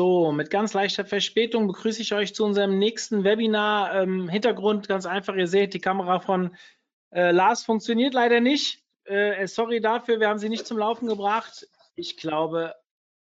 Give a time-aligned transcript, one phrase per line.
[0.00, 3.94] So, mit ganz leichter Verspätung begrüße ich euch zu unserem nächsten Webinar.
[3.94, 6.56] Ähm, Hintergrund ganz einfach, ihr seht, die Kamera von
[7.10, 8.82] äh, Lars funktioniert leider nicht.
[9.04, 11.68] Äh, sorry dafür, wir haben sie nicht zum Laufen gebracht.
[11.96, 12.74] Ich glaube,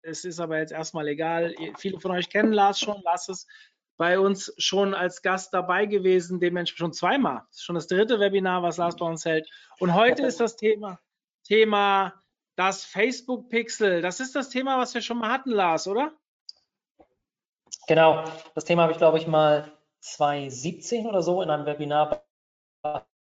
[0.02, 1.54] es ist aber jetzt erstmal egal.
[1.78, 3.00] Viele von euch kennen Lars schon.
[3.04, 3.48] Lars ist
[3.96, 7.42] bei uns schon als Gast dabei gewesen, dementsprechend schon zweimal.
[7.46, 9.48] Das ist schon das dritte Webinar, was Lars bei uns hält.
[9.78, 10.98] Und heute ist das Thema,
[11.44, 12.24] Thema
[12.56, 14.02] das Facebook Pixel.
[14.02, 16.12] Das ist das Thema, was wir schon mal hatten, Lars, oder?
[17.86, 22.24] Genau, das Thema habe ich, glaube ich, mal 2017 oder so in einem Webinar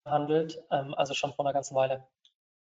[0.05, 2.07] behandelt, ähm, also schon vor einer ganzen Weile.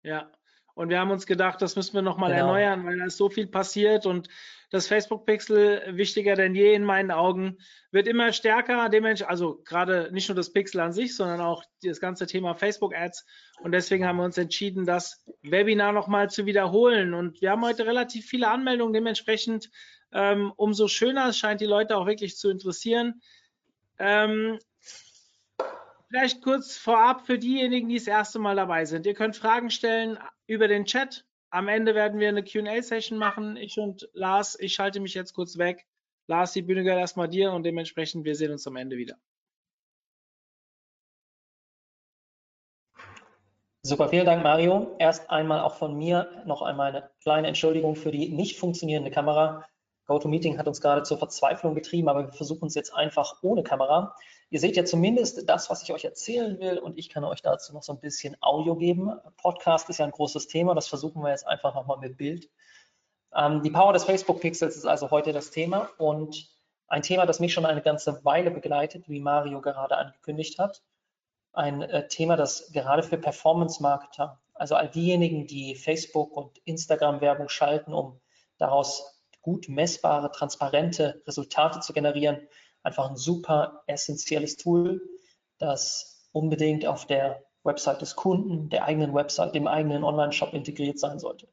[0.03, 0.31] Ja,
[0.75, 2.55] und wir haben uns gedacht, das müssen wir nochmal Genau.
[2.55, 4.29] erneuern, weil da ist so viel passiert und
[4.71, 7.59] das Facebook-Pixel, wichtiger denn je in meinen Augen,
[7.91, 8.89] wird immer stärker.
[8.89, 13.25] Dementsprechend, also gerade nicht nur das Pixel an sich, sondern auch das ganze Thema Facebook-Ads.
[13.61, 17.13] Und deswegen haben wir uns entschieden, das Webinar nochmal zu wiederholen.
[17.15, 18.93] Und wir haben heute relativ viele Anmeldungen.
[18.93, 19.71] Dementsprechend
[20.13, 21.29] ähm, umso schöner.
[21.29, 23.21] Es scheint die Leute auch wirklich zu interessieren.
[23.99, 24.59] Ähm,
[26.09, 29.05] Vielleicht kurz vorab für diejenigen, die das erste Mal dabei sind.
[29.05, 31.27] Ihr könnt Fragen stellen über den Chat.
[31.51, 33.57] Am Ende werden wir eine QA-Session machen.
[33.57, 35.87] Ich und Lars, ich schalte mich jetzt kurz weg.
[36.27, 39.17] Lars, die Bühne gehört erstmal dir und dementsprechend, wir sehen uns am Ende wieder.
[43.83, 44.97] Super, vielen Dank, Mario.
[44.99, 49.67] Erst einmal auch von mir noch einmal eine kleine Entschuldigung für die nicht funktionierende Kamera.
[50.09, 54.17] GoToMeeting hat uns gerade zur Verzweiflung getrieben, aber wir versuchen es jetzt einfach ohne Kamera.
[54.49, 57.75] Ihr seht ja zumindest das, was ich euch erzählen will und ich kann euch dazu
[57.75, 59.13] noch so ein bisschen Audio geben.
[59.37, 62.49] Podcast ist ja ein großes Thema, das versuchen wir jetzt einfach nochmal mit Bild.
[63.37, 66.49] Ähm, die Power des Facebook Pixels ist also heute das Thema und
[66.87, 70.83] ein Thema, das mich schon eine ganze Weile begleitet, wie Mario gerade angekündigt hat.
[71.53, 77.93] Ein äh, Thema, das gerade für Performance-Marketer, also all diejenigen, die Facebook- und Instagram-Werbung schalten,
[77.93, 78.19] um
[78.57, 82.47] daraus gut messbare, transparente Resultate zu generieren,
[82.83, 85.01] einfach ein super essentielles Tool,
[85.59, 91.19] das unbedingt auf der Website des Kunden, der eigenen Website, dem eigenen Online-Shop integriert sein
[91.19, 91.49] sollte.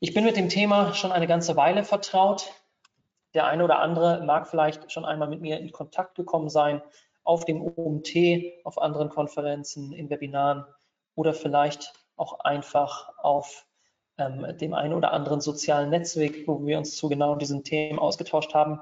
[0.00, 2.52] Ich bin mit dem Thema schon eine ganze Weile vertraut.
[3.32, 6.82] Der eine oder andere mag vielleicht schon einmal mit mir in Kontakt gekommen sein,
[7.24, 8.14] auf dem OMT,
[8.64, 10.66] auf anderen Konferenzen, in Webinaren
[11.14, 13.66] oder vielleicht auch einfach auf
[14.18, 18.54] ähm, dem einen oder anderen sozialen Netzwerk, wo wir uns zu genau diesen Themen ausgetauscht
[18.54, 18.80] haben.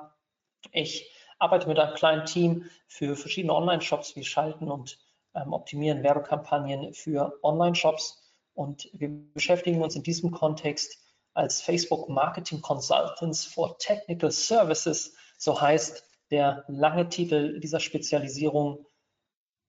[0.72, 4.15] Ich arbeite mit einem kleinen Team für verschiedene Online-Shops.
[4.16, 4.98] Wir schalten und
[5.34, 8.22] ähm, optimieren Werbekampagnen für Online-Shops
[8.54, 10.98] und wir beschäftigen uns in diesem Kontext
[11.34, 18.87] als Facebook Marketing Consultants for Technical Services, so heißt der lange Titel dieser Spezialisierung,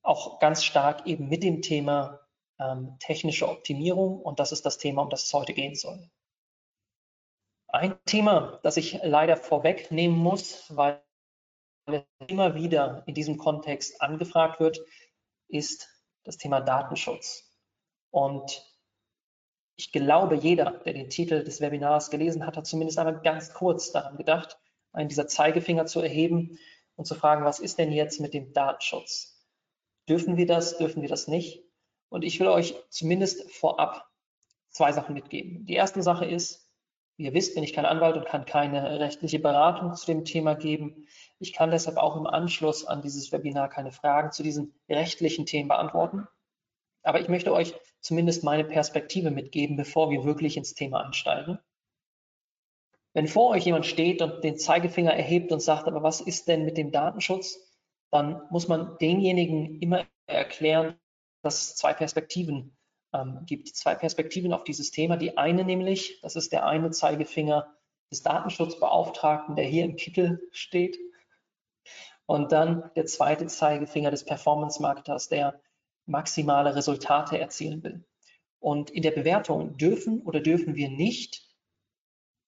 [0.01, 2.19] auch ganz stark eben mit dem Thema
[2.59, 6.09] ähm, technische Optimierung und das ist das Thema, um das es heute gehen soll.
[7.67, 11.01] Ein Thema, das ich leider vorwegnehmen muss, weil
[11.87, 14.79] es immer wieder in diesem Kontext angefragt wird,
[15.47, 15.89] ist
[16.23, 17.51] das Thema Datenschutz.
[18.11, 18.63] Und
[19.75, 23.91] ich glaube, jeder, der den Titel des Webinars gelesen hat, hat zumindest einmal ganz kurz
[23.91, 24.59] daran gedacht,
[24.91, 26.59] einen dieser Zeigefinger zu erheben
[26.95, 29.43] und zu fragen, was ist denn jetzt mit dem Datenschutz?
[30.07, 31.63] Dürfen wir das, dürfen wir das nicht?
[32.13, 34.07] Und ich will euch zumindest vorab
[34.69, 35.65] zwei Sachen mitgeben.
[35.65, 36.69] Die erste Sache ist,
[37.17, 40.53] wie ihr wisst, bin ich kein Anwalt und kann keine rechtliche Beratung zu dem Thema
[40.53, 41.07] geben.
[41.39, 45.69] Ich kann deshalb auch im Anschluss an dieses Webinar keine Fragen zu diesen rechtlichen Themen
[45.69, 46.27] beantworten.
[47.01, 51.57] Aber ich möchte euch zumindest meine Perspektive mitgeben, bevor wir wirklich ins Thema einsteigen.
[53.13, 56.63] Wenn vor euch jemand steht und den Zeigefinger erhebt und sagt, aber was ist denn
[56.63, 57.57] mit dem Datenschutz,
[58.11, 60.99] dann muss man denjenigen immer erklären,
[61.43, 62.75] dass es zwei Perspektiven
[63.13, 63.67] ähm, gibt.
[63.75, 65.17] Zwei Perspektiven auf dieses Thema.
[65.17, 67.71] Die eine nämlich, das ist der eine Zeigefinger
[68.09, 70.97] des Datenschutzbeauftragten, der hier im Kittel steht.
[72.25, 75.61] Und dann der zweite Zeigefinger des Performance-Marketers, der
[76.05, 78.05] maximale Resultate erzielen will.
[78.59, 81.43] Und in der Bewertung dürfen oder dürfen wir nicht,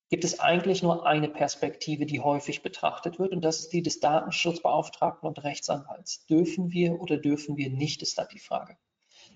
[0.10, 4.00] gibt es eigentlich nur eine Perspektive, die häufig betrachtet wird, und das ist die des
[4.00, 6.26] Datenschutzbeauftragten und Rechtsanwalts.
[6.28, 8.78] Dürfen wir oder dürfen wir nicht, ist da die Frage.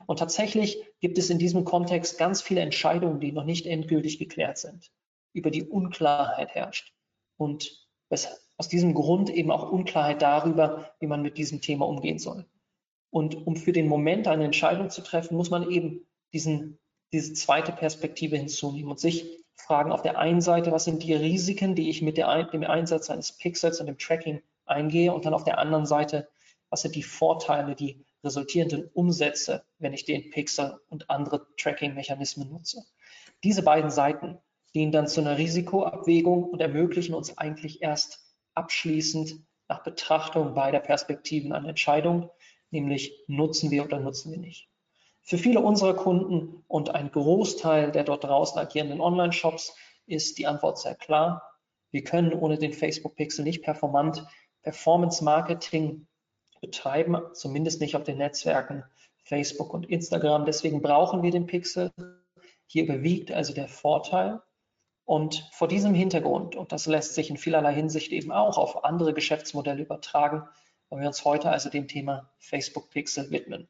[0.10, 4.58] Und tatsächlich gibt es in diesem Kontext ganz viele Entscheidungen, die noch nicht endgültig geklärt
[4.58, 4.92] sind,
[5.34, 6.96] über die Unklarheit herrscht
[7.38, 12.48] und aus diesem Grund eben auch Unklarheit darüber, wie man mit diesem Thema umgehen soll.
[13.12, 16.80] Und um für den Moment eine Entscheidung zu treffen, muss man eben diesen,
[17.14, 21.76] diese zweite Perspektive hinzunehmen und sich fragen auf der einen Seite, was sind die Risiken,
[21.76, 25.44] die ich mit der, dem Einsatz eines Pixels und dem Tracking eingehe und dann auf
[25.44, 26.28] der anderen Seite,
[26.72, 32.84] was sind die Vorteile, die resultierenden Umsätze, wenn ich den Pixel und andere Tracking-Mechanismen nutze.
[33.44, 34.38] Diese beiden Seiten
[34.74, 38.20] dienen dann zu einer Risikoabwägung und ermöglichen uns eigentlich erst
[38.54, 42.30] abschließend nach Betrachtung beider Perspektiven eine Entscheidung,
[42.72, 44.70] nämlich nutzen wir oder nutzen wir nicht.
[45.22, 49.76] Für viele unserer Kunden und ein Großteil der dort draußen agierenden Online-Shops
[50.08, 51.44] ist die Antwort sehr klar.
[51.92, 54.26] Wir können ohne den Facebook Pixel nicht performant
[54.64, 56.08] Performance Marketing
[56.62, 58.84] betreiben, zumindest nicht auf den Netzwerken
[59.24, 60.46] Facebook und Instagram.
[60.46, 61.92] Deswegen brauchen wir den Pixel.
[62.66, 64.42] Hier überwiegt also der Vorteil.
[65.06, 69.14] Und vor diesem Hintergrund, und das lässt sich in vielerlei Hinsicht eben auch auf andere
[69.14, 70.48] Geschäftsmodelle übertragen,
[70.90, 73.68] wollen wir uns heute also dem Thema Facebook Pixel widmen.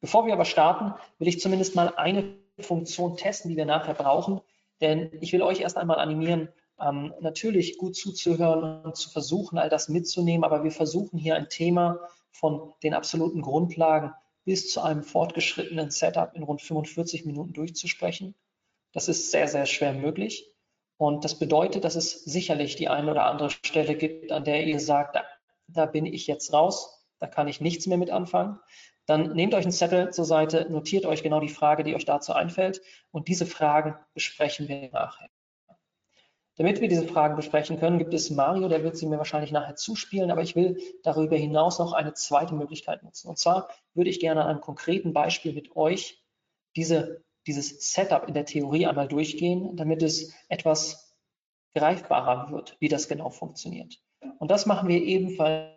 [0.00, 4.40] Bevor wir aber starten, will ich zumindest mal eine Funktion testen, die wir nachher brauchen,
[4.80, 6.48] denn ich will euch erst einmal animieren,
[6.82, 11.48] ähm, natürlich gut zuzuhören und zu versuchen, all das mitzunehmen, aber wir versuchen hier ein
[11.48, 12.00] Thema
[12.30, 14.12] von den absoluten Grundlagen
[14.44, 18.34] bis zu einem fortgeschrittenen Setup in rund 45 Minuten durchzusprechen.
[18.92, 20.50] Das ist sehr, sehr schwer möglich.
[20.96, 24.80] Und das bedeutet, dass es sicherlich die eine oder andere Stelle gibt, an der ihr
[24.80, 25.24] sagt, da,
[25.68, 28.58] da bin ich jetzt raus, da kann ich nichts mehr mit anfangen.
[29.06, 32.32] Dann nehmt euch einen Zettel zur Seite, notiert euch genau die Frage, die euch dazu
[32.32, 35.28] einfällt und diese Fragen besprechen wir nachher.
[36.60, 39.76] Damit wir diese Fragen besprechen können, gibt es Mario, der wird sie mir wahrscheinlich nachher
[39.76, 43.28] zuspielen, aber ich will darüber hinaus noch eine zweite Möglichkeit nutzen.
[43.28, 46.22] Und zwar würde ich gerne an einem konkreten Beispiel mit euch
[46.76, 51.16] diese dieses Setup in der Theorie einmal durchgehen, damit es etwas
[51.74, 53.98] greifbarer wird, wie das genau funktioniert.
[54.38, 55.72] Und das machen wir ebenfalls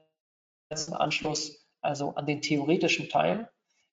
[0.90, 3.50] im Anschluss, also an den theoretischen Teil,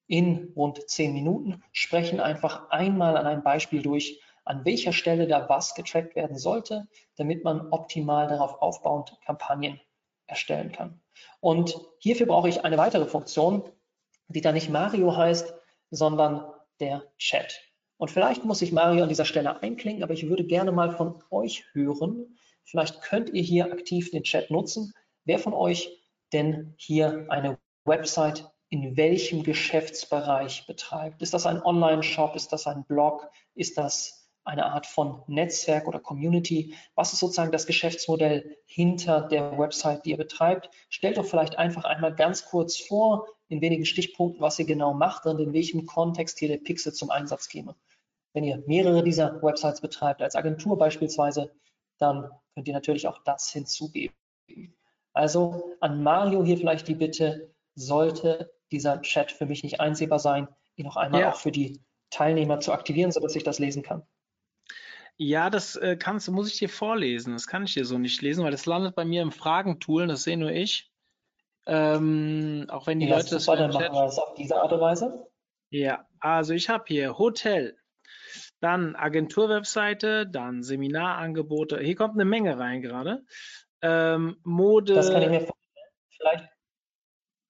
[0.07, 5.47] in rund zehn Minuten, sprechen einfach einmal an einem Beispiel durch, an welcher Stelle da
[5.49, 9.79] was getrackt werden sollte, damit man optimal darauf aufbauend Kampagnen
[10.27, 11.01] erstellen kann.
[11.39, 13.69] Und hierfür brauche ich eine weitere Funktion,
[14.27, 15.53] die da nicht Mario heißt,
[15.89, 17.61] sondern der Chat.
[17.97, 21.21] Und vielleicht muss ich Mario an dieser Stelle einklinken, aber ich würde gerne mal von
[21.29, 22.37] euch hören.
[22.63, 24.93] Vielleicht könnt ihr hier aktiv den Chat nutzen.
[25.25, 26.01] Wer von euch
[26.33, 31.21] denn hier eine Website in welchem Geschäftsbereich betreibt?
[31.21, 32.35] Ist das ein Online-Shop?
[32.35, 33.29] Ist das ein Blog?
[33.53, 36.75] Ist das eine Art von Netzwerk oder Community?
[36.95, 40.69] Was ist sozusagen das Geschäftsmodell hinter der Website, die ihr betreibt?
[40.89, 45.25] Stellt doch vielleicht einfach einmal ganz kurz vor, in wenigen Stichpunkten, was ihr genau macht
[45.25, 47.75] und in welchem Kontext hier der Pixel zum Einsatz käme.
[48.33, 51.51] Wenn ihr mehrere dieser Websites betreibt, als Agentur beispielsweise,
[51.97, 54.15] dann könnt ihr natürlich auch das hinzugeben.
[55.13, 60.47] Also an Mario hier vielleicht die Bitte, sollte dieser Chat für mich nicht einsehbar sein,
[60.75, 61.31] ihn noch einmal ja.
[61.31, 64.03] auch für die Teilnehmer zu aktivieren, sodass ich das lesen kann.
[65.23, 67.33] Ja, das äh, kannst, muss ich dir vorlesen.
[67.33, 70.23] Das kann ich dir so nicht lesen, weil das landet bei mir im Fragentool, das
[70.23, 70.91] sehe nur ich.
[71.67, 74.73] Ähm, auch wenn die ja, Leute das super, dann machen wir das auf diese Art
[74.73, 75.27] und Weise.
[75.69, 77.77] Ja, also ich habe hier Hotel,
[78.61, 81.79] dann Agenturwebseite, dann Seminarangebote.
[81.79, 83.23] Hier kommt eine Menge rein gerade.
[83.83, 84.95] Ähm, Mode.
[84.95, 85.87] Das kann ich mir vorstellen.
[86.09, 86.49] Vielleicht,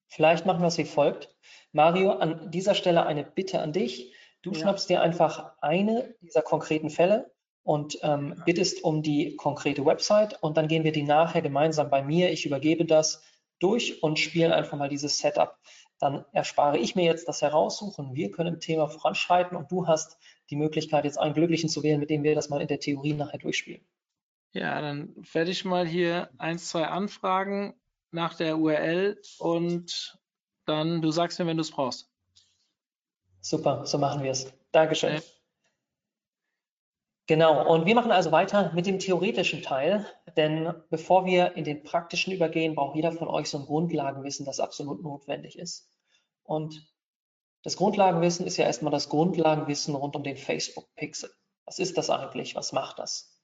[0.08, 1.34] vielleicht machen wir es wie folgt.
[1.72, 4.14] Mario, an dieser Stelle eine Bitte an dich.
[4.42, 4.58] Du ja.
[4.58, 7.31] schnappst dir einfach eine dieser konkreten Fälle
[7.62, 12.02] und ähm, bittest um die konkrete Website und dann gehen wir die nachher gemeinsam bei
[12.02, 12.30] mir.
[12.30, 13.22] Ich übergebe das
[13.58, 15.56] durch und spielen einfach mal dieses Setup.
[15.98, 18.14] Dann erspare ich mir jetzt das Heraussuchen.
[18.14, 20.18] Wir können im Thema voranschreiten und du hast
[20.50, 23.14] die Möglichkeit, jetzt einen Glücklichen zu wählen, mit dem wir das mal in der Theorie
[23.14, 23.86] nachher durchspielen.
[24.52, 27.74] Ja, dann werde ich mal hier eins, zwei Anfragen
[28.10, 30.18] nach der URL und
[30.66, 32.10] dann, du sagst mir, wenn du es brauchst.
[33.40, 34.52] Super, so machen wir es.
[34.72, 35.16] Dankeschön.
[35.16, 35.22] Okay.
[37.28, 41.84] Genau, und wir machen also weiter mit dem theoretischen Teil, denn bevor wir in den
[41.84, 45.88] praktischen übergehen, braucht jeder von euch so ein Grundlagenwissen, das absolut notwendig ist.
[46.42, 46.92] Und
[47.62, 51.30] das Grundlagenwissen ist ja erstmal das Grundlagenwissen rund um den Facebook Pixel.
[51.64, 52.56] Was ist das eigentlich?
[52.56, 53.40] Was macht das?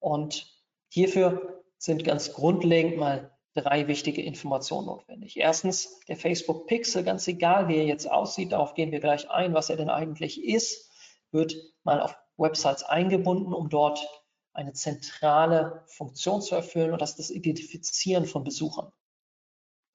[0.00, 0.52] Und
[0.88, 5.36] hierfür sind ganz grundlegend mal drei wichtige Informationen notwendig.
[5.36, 9.54] Erstens, der Facebook Pixel, ganz egal wie er jetzt aussieht, darauf gehen wir gleich ein,
[9.54, 10.90] was er denn eigentlich ist,
[11.30, 14.06] wird mal auf Websites eingebunden, um dort
[14.52, 18.92] eine zentrale Funktion zu erfüllen und das ist das Identifizieren von Besuchern.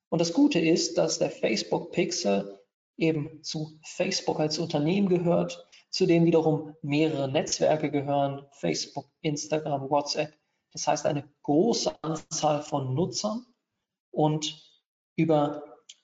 [0.09, 2.59] Und das Gute ist, dass der Facebook Pixel
[2.97, 10.33] eben zu Facebook als Unternehmen gehört, zu dem wiederum mehrere Netzwerke gehören, Facebook, Instagram, WhatsApp,
[10.71, 13.45] Das heißt, eine große Anzahl von Nutzern
[14.11, 14.61] und
[15.15, 15.63] über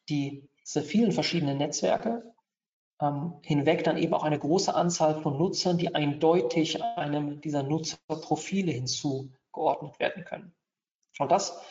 [0.10, 2.33] diese vielen verschiedenen Netzwerke
[3.02, 8.72] ähm, hinweg dann eben auch eine große Anzahl von Nutzern, die eindeutig einem dieser Nutzerprofile
[8.72, 10.54] hinzugeordnet werden können.
[11.20, 11.62] Und das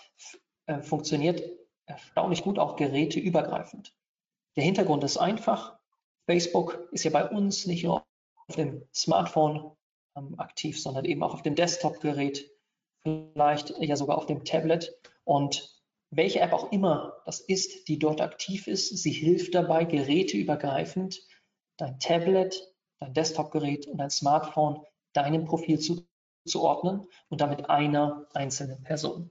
[0.67, 1.43] äh, funktioniert
[1.87, 3.95] erstaunlich gut auch geräteübergreifend.
[4.57, 5.79] Der Hintergrund ist einfach.
[6.27, 8.05] Facebook ist ja bei uns nicht nur
[8.47, 9.73] auf dem Smartphone
[10.17, 12.51] ähm, aktiv, sondern eben auch auf dem Desktop-Gerät,
[13.03, 14.95] vielleicht ja sogar auf dem Tablet.
[15.25, 15.82] Und
[16.15, 21.27] welche App auch immer das ist, die dort aktiv ist, sie hilft dabei, geräteübergreifend
[21.79, 29.31] dein Tablet, dein Desktop-Gerät und dein Smartphone deinem Profil zuzuordnen und damit einer einzelnen Person.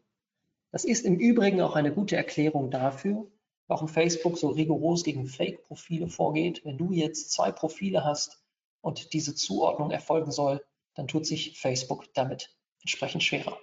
[0.72, 3.30] Das ist im Übrigen auch eine gute Erklärung dafür,
[3.68, 6.66] warum Facebook so rigoros gegen Fake-Profile vorgeht.
[6.66, 8.44] Wenn du jetzt zwei Profile hast
[8.82, 13.60] und diese Zuordnung erfolgen soll, dann tut sich Facebook damit entsprechend schwerer.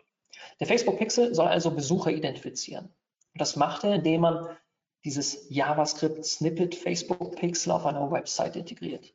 [0.61, 2.95] Der Facebook Pixel soll also Besucher identifizieren.
[3.39, 4.49] Und das macht er, indem man
[5.05, 9.15] dieses JavaScript Snippet Facebook Pixel auf einer Website integriert.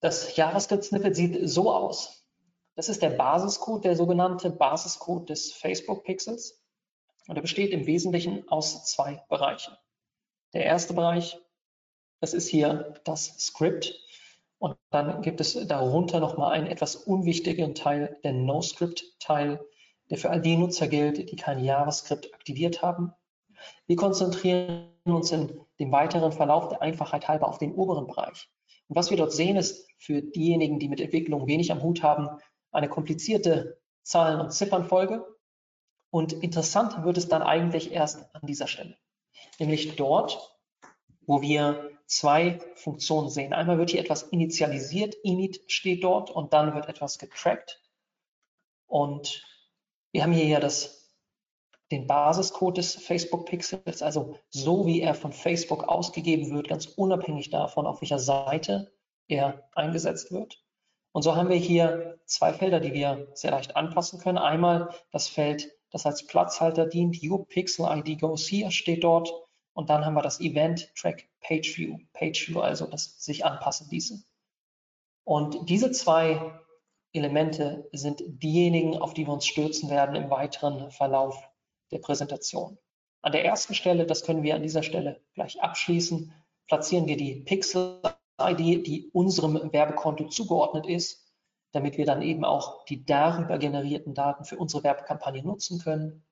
[0.00, 2.26] Das JavaScript Snippet sieht so aus.
[2.76, 6.64] Das ist der Basiscode, der sogenannte Basiscode des Facebook Pixels.
[7.28, 9.76] Und er besteht im Wesentlichen aus zwei Bereichen.
[10.54, 11.38] Der erste Bereich,
[12.22, 14.00] das ist hier das Script.
[14.56, 19.62] Und dann gibt es darunter nochmal einen etwas unwichtigen Teil, der NoScript-Teil,
[20.10, 23.12] der für all die Nutzer gilt, die kein JavaScript aktiviert haben.
[23.86, 28.50] Wir konzentrieren uns in dem weiteren Verlauf der Einfachheit halber auf den oberen Bereich.
[28.88, 32.28] Und was wir dort sehen, ist für diejenigen, die mit Entwicklung wenig am Hut haben,
[32.70, 35.24] eine komplizierte Zahlen- und Ziffernfolge,
[36.14, 38.96] und interessant wird es dann eigentlich erst an dieser Stelle,
[39.58, 40.56] nämlich dort,
[41.26, 43.52] wo wir zwei Funktionen sehen.
[43.52, 47.82] Einmal wird hier etwas initialisiert, init steht dort und dann wird etwas getrackt.
[48.86, 49.42] Und
[50.14, 51.10] wir haben hier ja das,
[51.90, 57.50] den Basiscode des Facebook Pixels, also so wie er von Facebook ausgegeben wird, ganz unabhängig
[57.50, 58.92] davon, auf welcher Seite
[59.26, 60.62] er eingesetzt wird.
[61.10, 64.38] Und so haben wir hier zwei Felder, die wir sehr leicht anpassen können.
[64.38, 67.18] Einmal das Feld das als Platzhalter dient.
[67.20, 69.32] UPixel ID goes here steht dort.
[69.72, 71.98] Und dann haben wir das Event Track Page View.
[72.12, 74.22] Page View also das sich anpassen diese.
[75.24, 76.60] Und diese zwei
[77.14, 81.36] Elemente sind diejenigen, auf die wir uns stürzen werden im weiteren Verlauf
[81.90, 82.78] der Präsentation.
[83.22, 86.32] An der ersten Stelle, das können wir an dieser Stelle gleich abschließen,
[86.66, 91.24] platzieren wir die Pixel-ID, die unserem Werbekonto zugeordnet ist
[91.74, 96.24] damit wir dann eben auch die darüber generierten Daten für unsere Werbekampagne nutzen können.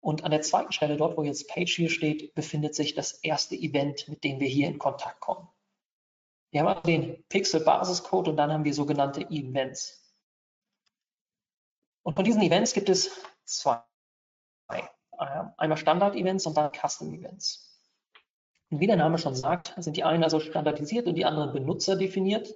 [0.00, 3.54] Und an der zweiten Stelle, dort wo jetzt Page hier steht, befindet sich das erste
[3.56, 5.48] Event, mit dem wir hier in Kontakt kommen.
[6.50, 10.01] Wir haben den Pixel-Basiscode und dann haben wir sogenannte Events.
[12.02, 13.10] Und von diesen Events gibt es
[13.44, 13.82] zwei.
[15.56, 17.68] Einmal Standard-Events und dann Custom-Events.
[18.70, 22.54] Und wie der Name schon sagt, sind die einen also standardisiert und die anderen benutzerdefiniert.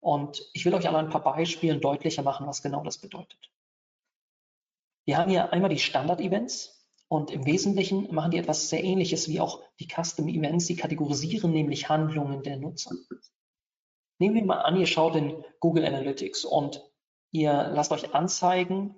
[0.00, 3.50] Und ich will euch aber ein paar Beispielen deutlicher machen, was genau das bedeutet.
[5.06, 9.40] Wir haben hier einmal die Standard-Events und im Wesentlichen machen die etwas sehr ähnliches wie
[9.40, 10.66] auch die Custom-Events.
[10.66, 12.94] Sie kategorisieren nämlich Handlungen der Nutzer.
[14.18, 16.84] Nehmen wir mal an, ihr schaut in Google Analytics und
[17.30, 18.94] ihr lasst euch anzeigen,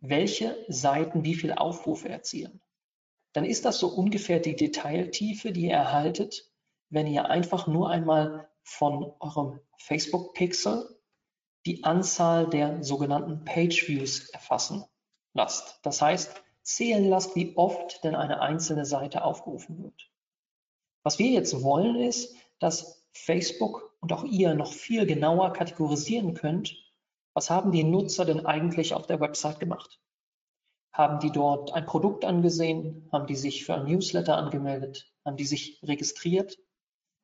[0.00, 2.60] welche Seiten wie viel Aufrufe erzielen.
[3.32, 6.50] Dann ist das so ungefähr die Detailtiefe, die ihr erhaltet,
[6.90, 10.98] wenn ihr einfach nur einmal von eurem Facebook-Pixel
[11.66, 14.84] die Anzahl der sogenannten Page Views erfassen
[15.34, 15.80] lasst.
[15.82, 20.10] Das heißt, zählen lasst, wie oft denn eine einzelne Seite aufgerufen wird.
[21.02, 26.76] Was wir jetzt wollen, ist, dass Facebook und auch ihr noch viel genauer kategorisieren könnt,
[27.34, 30.00] was haben die Nutzer denn eigentlich auf der Website gemacht?
[30.92, 33.08] Haben die dort ein Produkt angesehen?
[33.12, 35.12] Haben die sich für ein Newsletter angemeldet?
[35.24, 36.58] Haben die sich registriert?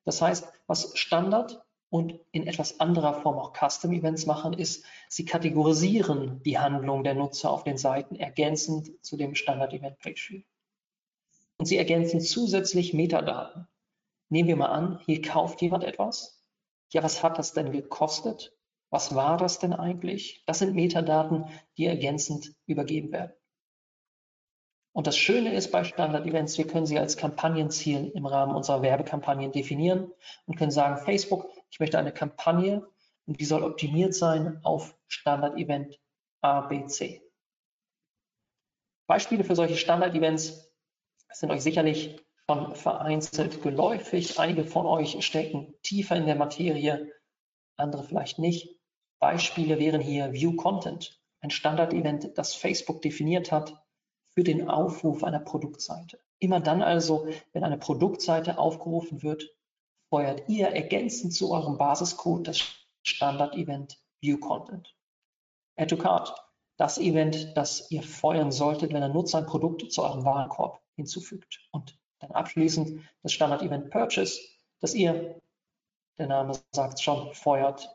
[0.04, 5.24] Das heißt, was Standard und in etwas anderer Form auch Custom Events machen, ist, sie
[5.24, 10.42] kategorisieren die Handlung der Nutzer auf den Seiten ergänzend zu dem Standard Event Page View.
[11.56, 13.66] Und sie ergänzen zusätzlich Metadaten.
[14.28, 16.33] Nehmen wir mal an, hier kauft jemand etwas.
[16.94, 18.56] Ja, was hat das denn gekostet?
[18.88, 20.44] Was war das denn eigentlich?
[20.46, 21.46] Das sind Metadaten,
[21.76, 23.32] die ergänzend übergeben werden.
[24.92, 29.50] Und das Schöne ist bei Standard-Events, wir können sie als Kampagnenziel im Rahmen unserer Werbekampagnen
[29.50, 30.12] definieren
[30.46, 32.86] und können sagen, Facebook, ich möchte eine Kampagne
[33.26, 35.98] und die soll optimiert sein auf Standard-Event
[36.42, 37.22] ABC.
[39.08, 40.72] Beispiele für solche Standard-Events
[41.32, 44.38] sind euch sicherlich schon vereinzelt geläufig.
[44.38, 47.10] Einige von euch stecken tiefer in der Materie,
[47.76, 48.78] andere vielleicht nicht.
[49.20, 51.20] Beispiele wären hier View Content.
[51.40, 53.78] ein Standard-Event, das Facebook definiert hat
[54.34, 56.18] für den Aufruf einer Produktseite.
[56.38, 59.54] Immer dann also, wenn eine Produktseite aufgerufen wird,
[60.08, 62.62] feuert ihr ergänzend zu eurem Basiscode das
[63.02, 64.94] Standard-Event ViewContent.
[65.76, 66.34] Add to Cart,
[66.78, 71.60] das Event, das ihr feuern solltet, wenn ein Nutzer ein Produkt zu eurem Warenkorb hinzufügt.
[71.72, 74.40] Und dann abschließend das Standard-Event Purchase,
[74.80, 75.40] das ihr,
[76.18, 77.88] der Name sagt schon, feuert,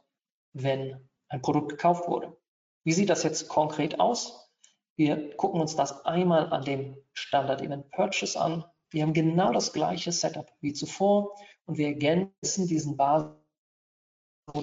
[0.54, 2.36] wenn ein Produkt gekauft wurde.
[2.84, 4.50] Wie sieht das jetzt konkret aus?
[4.96, 8.66] Wir gucken uns das einmal an dem Standard Event Purchase an.
[8.90, 13.36] Wir haben genau das gleiche Setup wie zuvor und wir ergänzen diesen Basis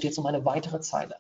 [0.00, 1.16] jetzt um eine weitere Zeile.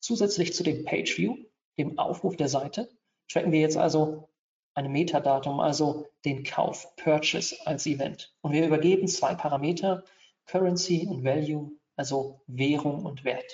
[0.00, 1.36] Zusätzlich zu dem Page View,
[1.78, 2.88] dem Aufruf der Seite,
[3.28, 4.28] tracken wir jetzt also
[4.74, 8.34] eine Metadatum, also den Kauf Purchase als Event.
[8.40, 10.04] Und wir übergeben zwei Parameter,
[10.46, 13.50] Currency und Value, also Währung und Wert.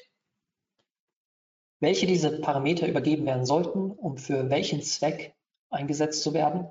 [1.81, 5.35] Welche diese Parameter übergeben werden sollten, um für welchen Zweck
[5.71, 6.69] eingesetzt zu werden,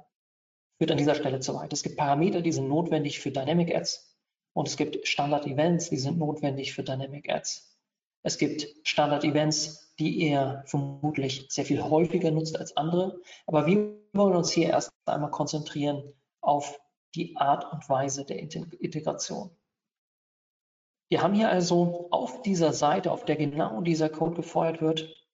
[0.77, 1.74] führt an dieser Stelle zu weit.
[1.74, 4.15] Es gibt Parameter, die sind notwendig für Dynamic Ads
[4.53, 7.77] und es gibt Standard Events, die sind notwendig für Dynamic Ads.
[8.24, 13.99] Es gibt Standard Events, die ihr vermutlich sehr viel häufiger nutzt als andere, aber wir
[14.13, 16.80] wollen uns hier erst einmal konzentrieren auf
[17.16, 19.56] die Art und Weise der Integration.
[21.10, 25.28] Wir haben hier also auf dieser Seite, auf der genau dieser Code gefeuert wird,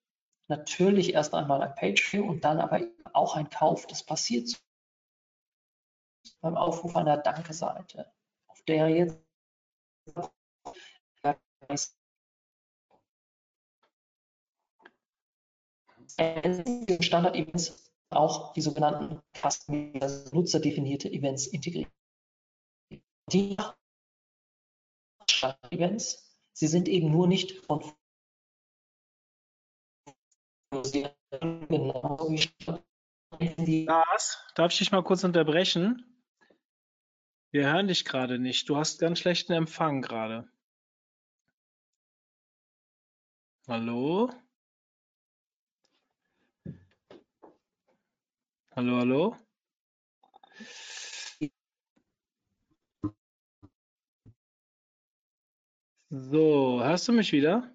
[0.47, 2.81] natürlich erst einmal ein Page-View und dann aber
[3.13, 3.85] auch ein Kauf.
[3.87, 4.61] Das passiert
[6.41, 8.11] beim Aufruf einer Danke-Seite,
[8.47, 9.19] auf der jetzt
[17.01, 19.93] Standard-Events auch die sogenannten Custom,
[20.31, 21.91] nutzerdefinierte Events integriert.
[23.31, 23.57] Die
[25.71, 26.37] Events.
[26.53, 27.83] Sie sind eben nur nicht von
[33.39, 36.05] Lars, darf ich dich mal kurz unterbrechen?
[37.51, 38.69] Wir hören dich gerade nicht.
[38.69, 40.49] Du hast ganz schlechten Empfang gerade.
[43.67, 44.29] Hallo?
[48.75, 49.35] Hallo, hallo?
[56.09, 57.71] So, hörst du mich wieder?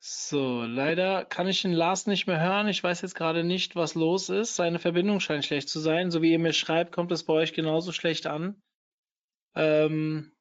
[0.00, 2.68] So, leider kann ich den Lars nicht mehr hören.
[2.68, 4.56] Ich weiß jetzt gerade nicht, was los ist.
[4.56, 6.10] Seine Verbindung scheint schlecht zu sein.
[6.10, 8.60] So wie ihr mir schreibt, kommt es bei euch genauso schlecht an.
[9.54, 10.32] Ähm,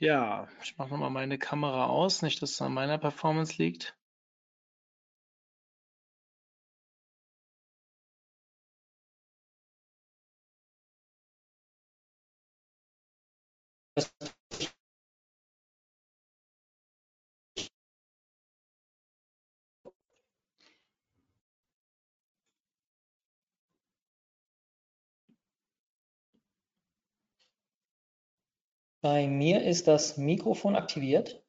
[0.00, 3.96] ja, ich mache nochmal meine Kamera aus, nicht, dass es an meiner Performance liegt.
[29.02, 31.42] Bei mir ist das Mikrofon aktiviert.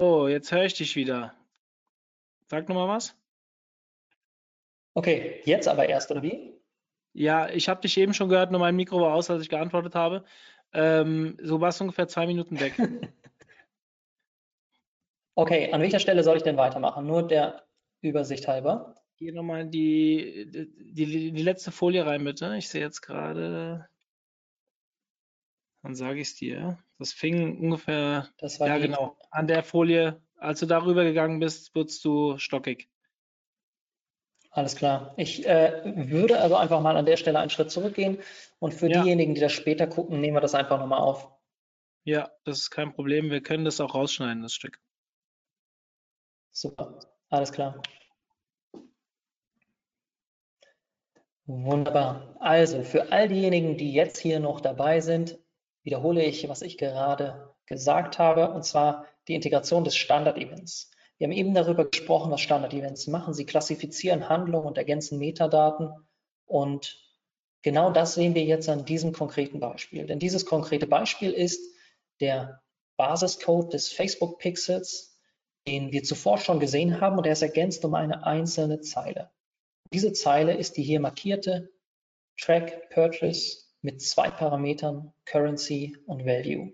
[0.00, 1.34] Oh, jetzt höre ich dich wieder.
[2.50, 3.14] Sag nochmal was.
[4.94, 6.60] Okay, jetzt aber erst, oder wie?
[7.14, 9.94] Ja, ich habe dich eben schon gehört, nur mein Mikro war aus, als ich geantwortet
[9.94, 10.24] habe.
[10.72, 12.74] Ähm, so warst du ungefähr zwei Minuten weg.
[15.34, 17.06] okay, an welcher Stelle soll ich denn weitermachen?
[17.06, 17.66] Nur der
[18.00, 18.94] Übersicht halber.
[19.16, 22.54] Geh nochmal die, die, die letzte Folie rein, bitte.
[22.56, 23.88] Ich sehe jetzt gerade.
[25.82, 26.78] Dann sage ich es dir.
[26.98, 28.28] Das fing ungefähr.
[28.38, 29.16] Das war ja, die, genau.
[29.30, 32.88] An der Folie, als du darüber gegangen bist, wurdest du stockig.
[34.50, 35.14] Alles klar.
[35.16, 38.18] Ich äh, würde also einfach mal an der Stelle einen Schritt zurückgehen
[38.58, 39.02] und für Ja.
[39.02, 41.30] diejenigen, die das später gucken, nehmen wir das einfach nochmal auf.
[42.04, 43.30] Ja, das ist kein Problem.
[43.30, 44.80] Wir können das auch rausschneiden, das Stück.
[46.50, 47.82] Super, alles klar.
[51.44, 52.36] Wunderbar.
[52.40, 55.38] Also für all diejenigen, die jetzt hier noch dabei sind,
[55.82, 60.90] wiederhole ich, was ich gerade gesagt habe, und zwar die Integration des Standard-Events.
[61.18, 63.34] Wir haben eben darüber gesprochen, was Standard-Events machen.
[63.34, 65.90] Sie klassifizieren Handlungen und ergänzen Metadaten.
[66.46, 66.96] Und
[67.62, 70.06] genau das sehen wir jetzt an diesem konkreten Beispiel.
[70.06, 71.60] Denn dieses konkrete Beispiel ist
[72.20, 72.62] der
[72.96, 75.18] Basiscode des Facebook-Pixels,
[75.66, 79.30] den wir zuvor schon gesehen haben und er ist ergänzt um eine einzelne Zeile.
[79.92, 81.70] Diese Zeile ist die hier markierte
[82.40, 86.72] Track Purchase mit zwei Parametern, Currency und Value.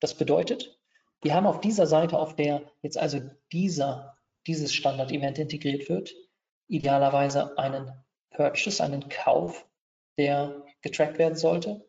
[0.00, 0.75] Das bedeutet,
[1.22, 3.20] wir haben auf dieser Seite, auf der jetzt also
[3.52, 6.14] dieser, dieses Standard-Event integriert wird,
[6.68, 7.92] idealerweise einen
[8.30, 9.66] Purchase, einen Kauf,
[10.18, 11.88] der getrackt werden sollte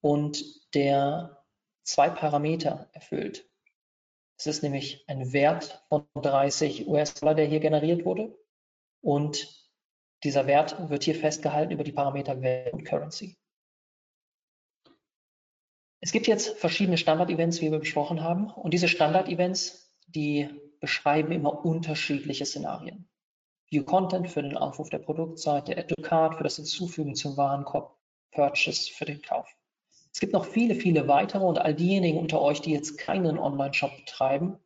[0.00, 1.44] und der
[1.84, 3.48] zwei Parameter erfüllt.
[4.38, 8.36] Es ist nämlich ein Wert von 30 US-Dollar, der hier generiert wurde
[9.00, 9.70] und
[10.24, 13.36] dieser Wert wird hier festgehalten über die Parameter Value und Currency.
[16.06, 18.48] Es gibt jetzt verschiedene Standard-Events, wie wir besprochen haben.
[18.50, 23.08] Und diese Standard-Events, die beschreiben immer unterschiedliche Szenarien.
[23.70, 27.98] View Content für den Aufruf der Produktseite, Add to Card für das Hinzufügen zum Warenkorb,
[28.30, 29.48] Purchase für den Kauf.
[30.12, 33.96] Es gibt noch viele, viele weitere und all diejenigen unter euch, die jetzt keinen Online-Shop
[33.96, 34.60] betreiben,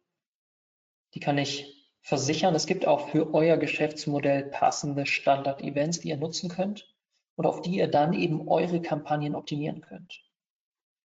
[1.14, 6.50] die kann ich versichern, es gibt auch für euer Geschäftsmodell passende Standard-Events, die ihr nutzen
[6.50, 6.94] könnt
[7.36, 10.20] und auf die ihr dann eben eure Kampagnen optimieren könnt.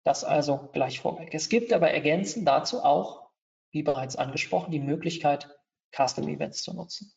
[0.04, 1.34] Das also gleich vorweg.
[1.34, 3.30] Es gibt aber ergänzend dazu auch,
[3.72, 5.50] wie bereits angesprochen, die Möglichkeit,
[5.96, 7.14] Custom Events zu nutzen.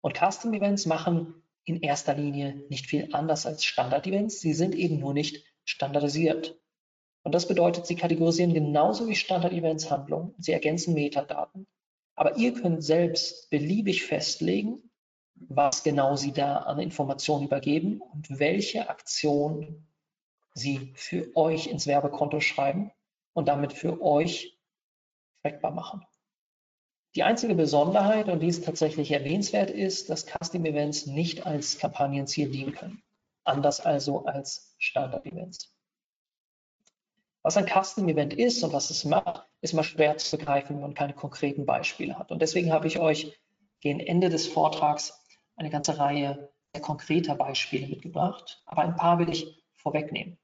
[0.00, 4.40] Und Custom Events machen in erster Linie nicht viel anders als Standard Events.
[4.40, 6.58] Sie sind eben nur nicht standardisiert.
[7.22, 10.34] Und das bedeutet, sie kategorisieren genauso wie Standard Events Handlungen.
[10.38, 11.66] Sie ergänzen Metadaten.
[12.14, 14.90] Aber ihr könnt selbst beliebig festlegen,
[15.34, 19.87] was genau sie da an Informationen übergeben und welche Aktion
[20.54, 22.90] sie für euch ins Werbekonto schreiben
[23.32, 24.58] und damit für euch
[25.42, 26.04] trackbar machen.
[27.14, 32.50] Die einzige Besonderheit, und die ist tatsächlich erwähnenswert, ist, dass Custom Events nicht als Kampagnenziel
[32.50, 33.02] dienen können.
[33.44, 35.72] Anders also als Standard Events.
[37.42, 40.82] Was ein Custom Event ist und was es macht, ist mal schwer zu begreifen, wenn
[40.82, 42.30] man keine konkreten Beispiele hat.
[42.30, 43.38] Und deswegen habe ich euch
[43.80, 45.24] gegen Ende des Vortrags
[45.56, 48.62] eine ganze Reihe sehr konkreter Beispiele mitgebracht.
[48.66, 50.38] Aber ein paar will ich vorwegnehmen.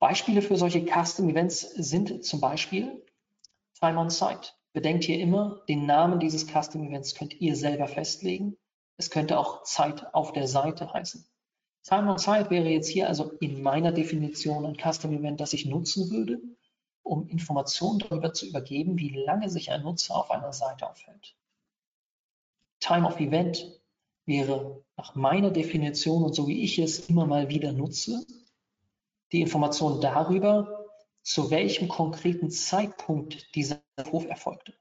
[0.00, 3.04] Beispiele für solche Custom Events sind zum Beispiel
[3.78, 4.52] Time on Site.
[4.72, 8.56] Bedenkt hier immer, den Namen dieses Custom Events könnt ihr selber festlegen.
[8.96, 11.26] Es könnte auch Zeit auf der Seite heißen.
[11.84, 15.66] Time on Site wäre jetzt hier also in meiner Definition ein Custom Event, das ich
[15.66, 16.40] nutzen würde,
[17.02, 21.34] um Informationen darüber zu übergeben, wie lange sich ein Nutzer auf einer Seite aufhält.
[22.80, 23.77] Time of Event
[24.28, 28.24] wäre nach meiner Definition und so wie ich es immer mal wieder nutze,
[29.32, 30.86] die Information darüber,
[31.22, 34.74] zu welchem konkreten Zeitpunkt dieser Ruf erfolgte.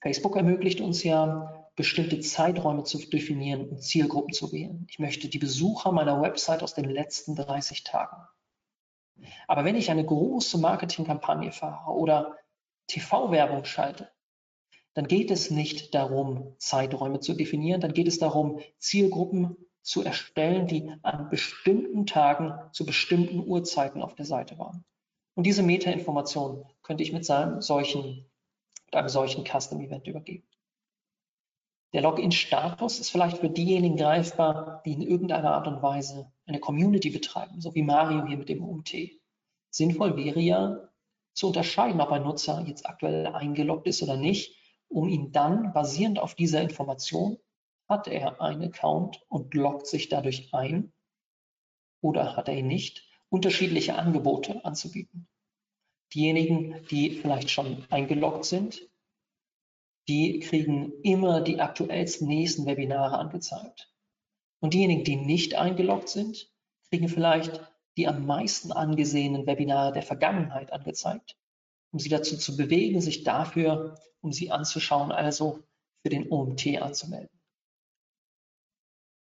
[0.00, 4.86] Facebook ermöglicht uns ja, bestimmte Zeiträume zu definieren und Zielgruppen zu wählen.
[4.90, 8.16] Ich möchte die Besucher meiner Website aus den letzten 30 Tagen.
[9.46, 12.36] Aber wenn ich eine große Marketingkampagne fahre oder
[12.86, 14.10] TV-Werbung schalte,
[15.00, 20.66] dann geht es nicht darum, Zeiträume zu definieren, dann geht es darum, Zielgruppen zu erstellen,
[20.66, 24.84] die an bestimmten Tagen zu bestimmten Uhrzeiten auf der Seite waren.
[25.34, 28.30] Und diese Metainformation könnte ich mit, seinem solchen,
[28.84, 30.46] mit einem solchen Custom Event übergeben.
[31.94, 37.08] Der Login-Status ist vielleicht für diejenigen greifbar, die in irgendeiner Art und Weise eine Community
[37.08, 38.94] betreiben, so wie Mario hier mit dem UMT.
[39.70, 40.90] Sinnvoll wäre ja
[41.32, 44.59] zu unterscheiden, ob ein Nutzer jetzt aktuell eingeloggt ist oder nicht,
[44.90, 47.38] um ihn dann basierend auf dieser Information
[47.88, 50.92] hat er einen Account und loggt sich dadurch ein
[52.02, 55.28] oder hat er ihn nicht, unterschiedliche Angebote anzubieten.
[56.12, 58.88] Diejenigen, die vielleicht schon eingeloggt sind,
[60.08, 63.92] die kriegen immer die aktuellsten nächsten Webinare angezeigt.
[64.60, 66.52] Und diejenigen, die nicht eingeloggt sind,
[66.88, 67.60] kriegen vielleicht
[67.96, 71.36] die am meisten angesehenen Webinare der Vergangenheit angezeigt,
[71.92, 75.62] um sie dazu zu bewegen, sich dafür, um sie anzuschauen, also
[76.02, 77.40] für den OMT anzumelden.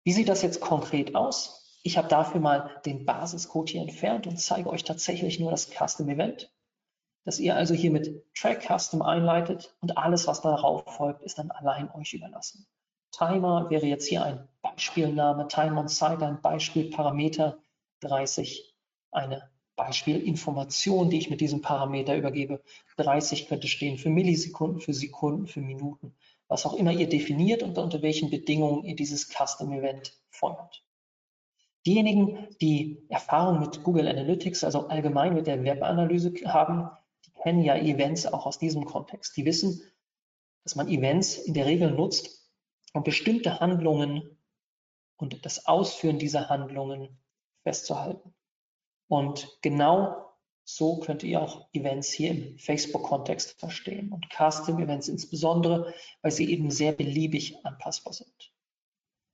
[0.06, 1.80] Wie sieht das jetzt konkret aus?
[1.84, 6.10] Ich habe dafür mal den Basiscode hier entfernt und zeige euch tatsächlich nur das Custom
[6.10, 6.54] Event,
[7.26, 11.52] das ihr also hier mit Track Custom einleitet und alles, was darauf folgt, ist dann
[11.52, 12.68] allein euch überlassen.
[13.12, 17.60] Timer wäre jetzt hier ein Beispielname, Time on Site ein Beispielparameter,
[18.02, 18.76] 30
[19.12, 22.62] eine Beispielinformation, die ich mit diesem Parameter übergebe.
[22.98, 26.14] 30 könnte stehen für Millisekunden, für Sekunden, für Minuten
[26.54, 30.84] was auch immer ihr definiert und unter welchen Bedingungen ihr dieses Custom Event feuert.
[31.86, 36.90] Diejenigen, die Erfahrung mit Google Analytics, also allgemein mit der Webanalyse haben,
[37.26, 39.36] die kennen ja Events auch aus diesem Kontext.
[39.36, 39.82] Die wissen,
[40.64, 42.52] dass man Events in der Regel nutzt,
[42.94, 44.38] um bestimmte Handlungen
[45.18, 47.18] und das Ausführen dieser Handlungen
[47.64, 48.34] festzuhalten.
[49.14, 56.32] Und genau so könnt ihr auch Events hier im Facebook-Kontext verstehen und Custom-Events insbesondere, weil
[56.32, 58.52] sie eben sehr beliebig anpassbar sind.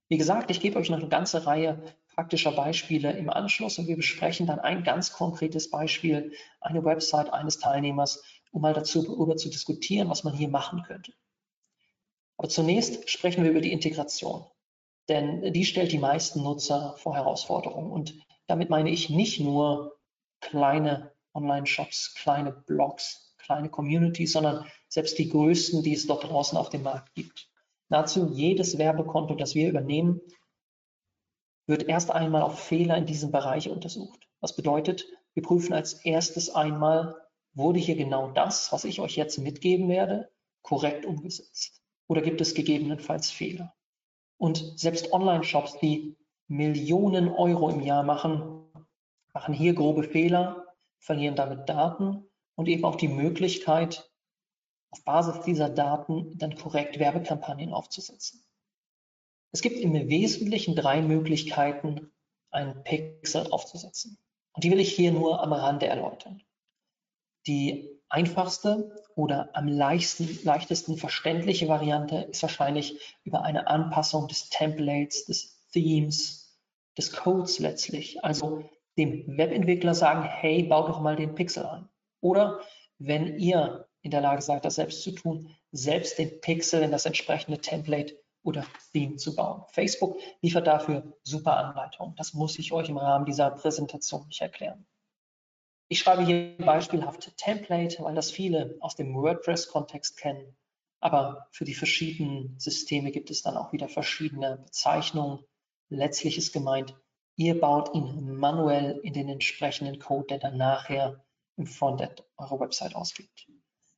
[0.10, 1.82] Wie gesagt, ich gebe euch noch eine ganze Reihe
[2.14, 7.60] praktischer Beispiele im Anschluss und wir besprechen dann ein ganz konkretes Beispiel, eine Website eines
[7.60, 11.14] Teilnehmers, um mal dazu darüber zu diskutieren, was man hier machen könnte.
[12.36, 14.46] Aber zunächst sprechen wir über die Integration,
[15.08, 20.00] denn die stellt die meisten Nutzer vor Herausforderungen und damit meine ich nicht nur
[20.42, 26.70] kleine Online-Shops, kleine Blogs, kleine Communities, sondern selbst die größten, die es dort draußen auf
[26.70, 27.48] dem Markt gibt.
[27.90, 30.20] Nahezu jedes Werbekonto, das wir übernehmen,
[31.68, 34.28] wird erst einmal auf Fehler in diesem Bereich untersucht.
[34.40, 37.16] Was bedeutet, wir prüfen als erstes einmal,
[37.54, 40.32] wurde hier genau das, was ich euch jetzt mitgeben werde,
[40.64, 41.84] korrekt umgesetzt?
[42.08, 43.76] Oder gibt es gegebenenfalls Fehler?
[44.38, 46.16] Und selbst Online-Shops, die
[46.50, 48.66] Millionen Euro im Jahr machen,
[49.34, 50.66] machen hier grobe Fehler,
[50.98, 54.12] verlieren damit Daten und eben auch die Möglichkeit,
[54.90, 58.44] auf Basis dieser Daten dann korrekt Werbekampagnen aufzusetzen.
[59.52, 62.12] Es gibt im Wesentlichen drei Möglichkeiten,
[62.50, 64.18] einen Pixel aufzusetzen.
[64.54, 66.42] Und die will ich hier nur am Rande erläutern.
[67.46, 75.26] Die einfachste oder am leichtesten, leichtesten verständliche Variante ist wahrscheinlich über eine Anpassung des Templates,
[75.26, 76.39] des Themes,
[77.00, 78.24] des Codes letztlich.
[78.24, 81.88] Also dem Webentwickler sagen, hey, bau doch mal den Pixel ein.
[82.20, 82.60] Oder
[82.98, 87.06] wenn ihr in der Lage seid, das selbst zu tun, selbst den Pixel in das
[87.06, 89.64] entsprechende Template oder Theme zu bauen.
[89.72, 92.16] Facebook liefert dafür super Anleitungen.
[92.16, 94.86] Das muss ich euch im Rahmen dieser Präsentation nicht erklären.
[95.88, 100.56] Ich schreibe hier beispielhaft Template, weil das viele aus dem WordPress-Kontext kennen.
[101.00, 105.44] Aber für die verschiedenen Systeme gibt es dann auch wieder verschiedene Bezeichnungen.
[105.90, 106.96] Letztlich ist gemeint,
[107.36, 111.26] ihr baut ihn manuell in den entsprechenden Code, der dann nachher
[111.58, 113.48] im Frontend eurer Website ausgibt.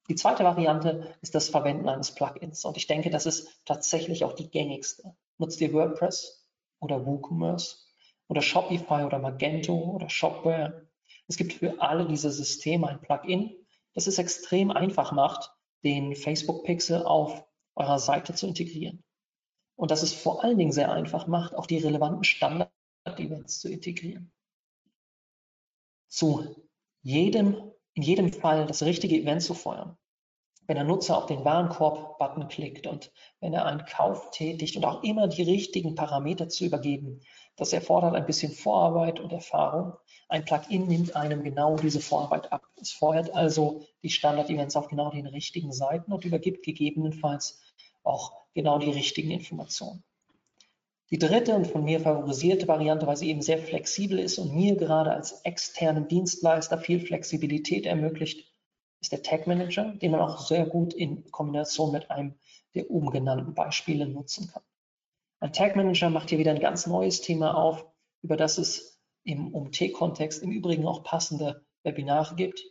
[0.08, 4.34] Die zweite Variante ist das Verwenden eines Plugins und ich denke, das ist tatsächlich auch
[4.34, 5.16] die gängigste.
[5.38, 6.48] Nutzt ihr WordPress
[6.80, 7.86] oder WooCommerce
[8.28, 10.88] oder Shopify oder Magento oder Shopware?
[11.28, 13.56] Es gibt für alle diese Systeme ein Plugin,
[13.94, 15.52] das es extrem einfach macht,
[15.84, 19.04] den Facebook Pixel auf eurer Seite zu integrieren.
[19.82, 24.32] Und das es vor allen Dingen sehr einfach macht, auch die relevanten Standard-Events zu integrieren.
[26.08, 26.56] Zu
[27.02, 29.98] jedem in jedem Fall das richtige Event zu feuern.
[30.68, 35.02] Wenn der Nutzer auf den Warenkorb-Button klickt und wenn er einen Kauf tätigt und auch
[35.02, 37.22] immer die richtigen Parameter zu übergeben,
[37.56, 39.94] das erfordert ein bisschen Vorarbeit und Erfahrung.
[40.30, 42.68] Ein Plugin nimmt einem genau diese Vorarbeit ab.
[42.80, 47.60] Es feuert also die Standard-Events auf genau den richtigen Seiten und übergibt gegebenenfalls
[48.04, 50.04] auch genau die richtigen Informationen.
[51.10, 54.78] Die dritte und von mir favorisierte Variante, weil sie eben sehr flexibel ist und mir
[54.78, 58.50] gerade als externen Dienstleister viel Flexibilität ermöglicht,
[59.02, 62.36] ist der Tag Manager, den man auch sehr gut in Kombination mit einem
[62.76, 64.64] der oben genannten Beispiele nutzen kann.
[65.42, 67.86] Ein Tag Manager macht hier wieder ein ganz neues Thema auf,
[68.22, 72.64] über das es im OMT-Kontext im Übrigen auch passende Webinare gibt.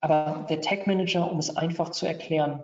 [0.00, 2.62] Aber der Tag Manager, um es einfach zu erklären,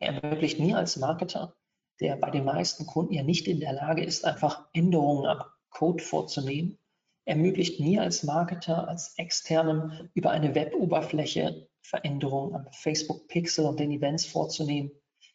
[0.00, 1.54] ermöglicht mir als Marketer
[2.00, 6.02] der bei den meisten Kunden ja nicht in der Lage ist, einfach Änderungen am Code
[6.02, 6.78] vorzunehmen,
[7.24, 13.90] ermöglicht mir als Marketer, als externem über eine Web-Oberfläche Veränderungen am Facebook Pixel und den
[13.90, 14.90] Events vorzunehmen,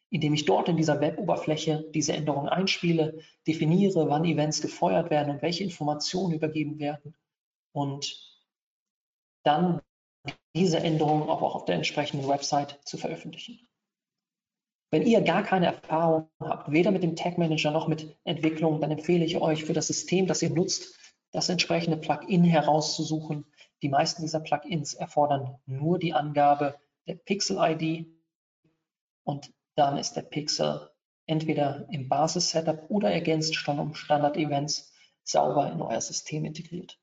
[0.09, 5.41] indem ich dort in dieser Web-Oberfläche diese Änderungen einspiele, definiere, wann Events gefeuert werden und
[5.41, 7.15] welche Informationen übergeben werden
[7.71, 8.29] und
[9.43, 9.81] dann
[10.55, 13.68] diese Änderungen auch auf der entsprechenden Website zu veröffentlichen.
[14.91, 18.91] Wenn ihr gar keine Erfahrung habt, weder mit dem Tag Manager noch mit Entwicklung, dann
[18.91, 20.97] empfehle ich euch für das System, das ihr nutzt,
[21.31, 23.45] das entsprechende Plugin herauszusuchen.
[23.81, 26.75] Die meisten dieser Plugins erfordern nur die Angabe
[27.07, 28.07] der Pixel-ID
[29.23, 30.89] und dann ist der Pixel
[31.27, 34.91] entweder im Basis-Setup oder ergänzt schon um Standard-Events
[35.23, 36.99] sauber in euer System integriert.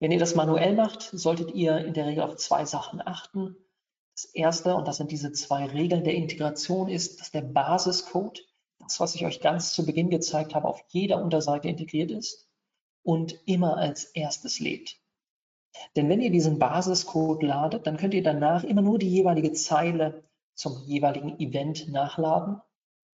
[0.00, 3.56] Wenn ihr das manuell macht, solltet ihr in der Regel auf zwei Sachen achten.
[4.14, 8.46] Das erste, und das sind diese zwei Regeln der Integration, ist, dass der Basiscode,
[8.78, 12.48] das, was ich euch ganz zu Beginn gezeigt habe, auf jeder Unterseite integriert ist
[13.02, 15.00] und immer als erstes lädt.
[15.96, 20.22] Denn wenn ihr diesen Basiscode ladet, dann könnt ihr danach immer nur die jeweilige Zeile
[20.54, 22.60] zum jeweiligen Event nachladen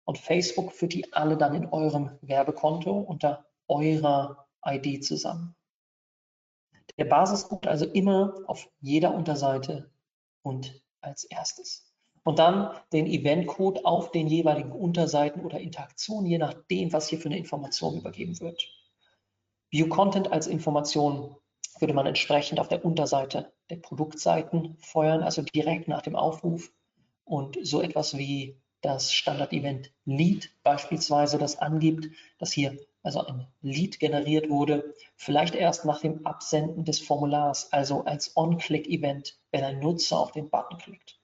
[0.05, 5.55] und Facebook führt die alle dann in eurem Werbekonto unter eurer ID zusammen.
[6.97, 9.91] Der Basiscode also immer auf jeder Unterseite
[10.43, 11.85] und als erstes.
[12.23, 17.29] Und dann den Eventcode auf den jeweiligen Unterseiten oder Interaktionen, je nachdem, was hier für
[17.29, 18.67] eine Information übergeben wird.
[19.69, 21.35] View Content als Information
[21.79, 26.71] würde man entsprechend auf der Unterseite der Produktseiten feuern, also direkt nach dem Aufruf.
[27.25, 33.99] Und so etwas wie das Standard-Event Lead beispielsweise, das angibt, dass hier also ein Lead
[33.99, 40.19] generiert wurde, vielleicht erst nach dem Absenden des Formulars, also als On-Click-Event, wenn ein Nutzer
[40.19, 41.19] auf den Button klickt.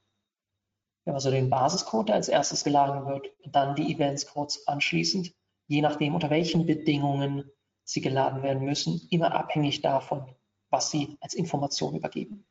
[1.08, 5.34] Haben also den Basiscode, der als erstes geladen wird, und dann die Events-Codes anschließend,
[5.66, 7.50] je nachdem, unter welchen Bedingungen
[7.84, 10.36] sie geladen werden müssen, immer abhängig davon,
[10.70, 12.46] was sie als Information übergeben.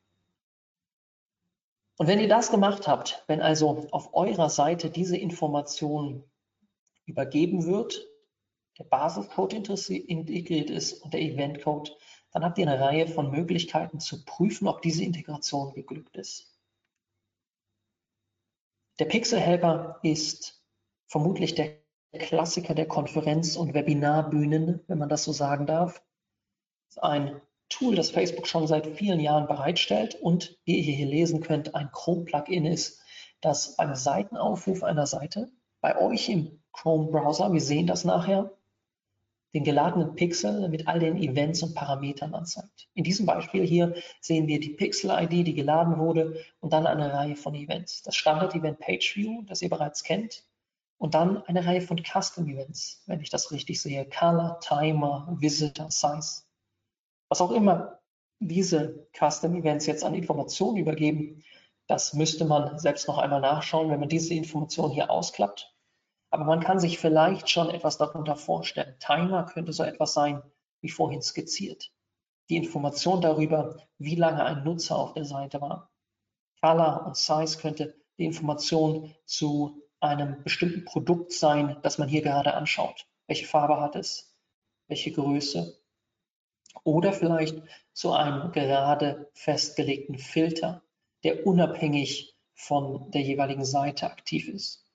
[1.98, 6.24] Und wenn ihr das gemacht habt, wenn also auf eurer Seite diese Information
[7.06, 8.09] übergeben wird,
[8.78, 11.96] der Basiscode integriert ist und der Eventcode,
[12.32, 16.46] dann habt ihr eine Reihe von Möglichkeiten zu prüfen, ob diese Integration geglückt ist.
[18.98, 20.62] Der Pixel Helper ist
[21.06, 21.78] vermutlich der
[22.12, 26.02] Klassiker der Konferenz- und Webinarbühnen, wenn man das so sagen darf.
[26.96, 31.74] Ein Tool, das Facebook schon seit vielen Jahren bereitstellt und wie ihr hier lesen könnt,
[31.74, 33.00] ein Chrome-Plugin ist,
[33.40, 38.52] das beim Seitenaufruf einer Seite bei euch im Chrome-Browser, wir sehen das nachher,
[39.54, 42.88] den geladenen Pixel mit all den Events und Parametern anzeigt.
[42.94, 47.36] In diesem Beispiel hier sehen wir die Pixel-ID, die geladen wurde und dann eine Reihe
[47.36, 48.02] von Events.
[48.02, 50.44] Das Standard-Event PageView, das ihr bereits kennt,
[50.98, 54.04] und dann eine Reihe von Custom-Events, wenn ich das richtig sehe.
[54.04, 56.42] Color, Timer, Visitor, Size.
[57.28, 58.00] Was auch immer
[58.38, 61.42] diese Custom Events jetzt an Informationen übergeben,
[61.86, 65.74] das müsste man selbst noch einmal nachschauen, wenn man diese Information hier ausklappt.
[66.30, 68.96] Aber man kann sich vielleicht schon etwas darunter vorstellen.
[69.00, 70.42] Timer könnte so etwas sein,
[70.80, 71.92] wie vorhin skizziert.
[72.48, 75.90] Die Information darüber, wie lange ein Nutzer auf der Seite war.
[76.60, 82.54] Color und Size könnte die Information zu einem bestimmten Produkt sein, das man hier gerade
[82.54, 83.06] anschaut.
[83.26, 84.34] Welche Farbe hat es?
[84.88, 85.80] Welche Größe?
[86.84, 87.62] oder vielleicht
[87.92, 90.82] zu einem gerade festgelegten Filter,
[91.24, 94.86] der unabhängig von der jeweiligen Seite aktiv ist.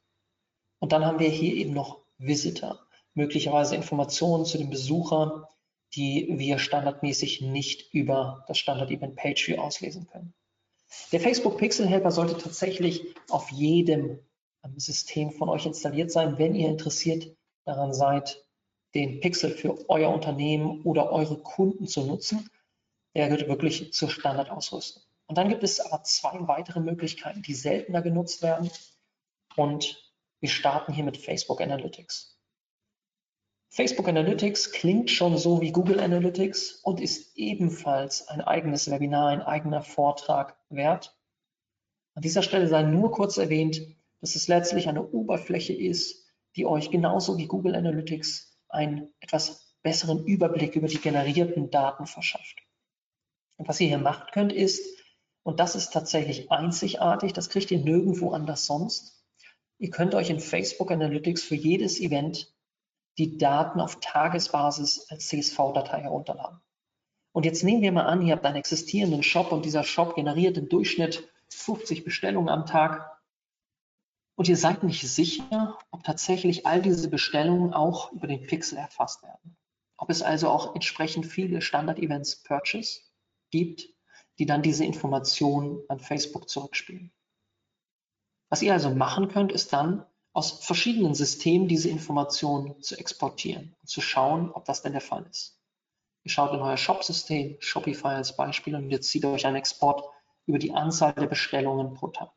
[0.86, 2.80] Und dann haben wir hier eben noch Visitor,
[3.16, 5.50] möglicherweise Informationen zu dem Besucher,
[5.96, 10.36] die wir standardmäßig nicht über das Standard-Event PageView auslesen können.
[11.12, 14.20] Der Facebook Pixel Helper sollte tatsächlich auf jedem
[14.78, 18.46] System von euch installiert sein, wenn ihr interessiert daran seid,
[18.94, 22.48] den Pixel für euer Unternehmen oder eure Kunden zu nutzen.
[23.16, 25.02] Der gehört wirklich zur Standardausrüstung.
[25.26, 28.70] Und dann gibt es aber zwei weitere Möglichkeiten, die seltener genutzt werden.
[29.56, 30.05] Und
[30.46, 32.40] wir starten hier mit Facebook Analytics.
[33.70, 39.42] Facebook Analytics klingt schon so wie Google Analytics und ist ebenfalls ein eigenes Webinar, ein
[39.42, 41.18] eigener Vortrag wert.
[42.14, 43.82] An dieser Stelle sei nur kurz erwähnt,
[44.22, 50.26] dass es letztlich eine Oberfläche ist, die euch genauso wie Google Analytics einen etwas besseren
[50.26, 52.60] Überblick über die generierten Daten verschafft.
[53.56, 54.86] Und was ihr hier machen könnt ist,
[55.42, 59.25] und das ist tatsächlich einzigartig, das kriegt ihr nirgendwo anders sonst,
[59.78, 62.54] ihr könnt euch in Facebook Analytics für jedes Event
[63.18, 66.60] die Daten auf Tagesbasis als CSV-Datei herunterladen.
[67.32, 70.58] Und jetzt nehmen wir mal an, ihr habt einen existierenden Shop und dieser Shop generiert
[70.58, 73.16] im Durchschnitt 50 Bestellungen am Tag
[74.36, 79.24] und ihr seid nicht sicher, ob tatsächlich all diese Bestellungen auch über den Pixel erfasst
[79.24, 79.58] werden.
[79.98, 83.00] Ob es also auch entsprechend viele Standard-Events Purchase
[83.50, 83.88] gibt,
[84.38, 87.14] die dann diese Informationen an Facebook zurückspielen.
[88.50, 93.88] Was ihr also machen könnt, ist dann aus verschiedenen Systemen diese Informationen zu exportieren und
[93.88, 95.60] zu schauen, ob das denn der Fall ist.
[96.24, 100.04] Ihr schaut in euer Shop-System, Shopify als Beispiel, und jetzt zieht euch einen Export
[100.46, 102.32] über die Anzahl der Bestellungen pro Tag.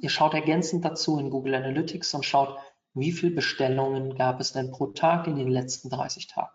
[0.00, 2.58] Ihr schaut ergänzend dazu in Google Analytics und schaut,
[2.92, 6.54] wie viele Bestellungen gab es denn pro Tag in den letzten 30 Tagen.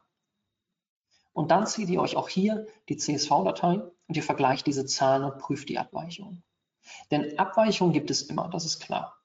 [1.33, 5.39] Und dann zieht ihr euch auch hier die CSV-Datei und ihr vergleicht diese Zahlen und
[5.39, 6.43] prüft die Abweichungen.
[7.11, 9.15] Denn Abweichungen gibt es immer, das ist klar.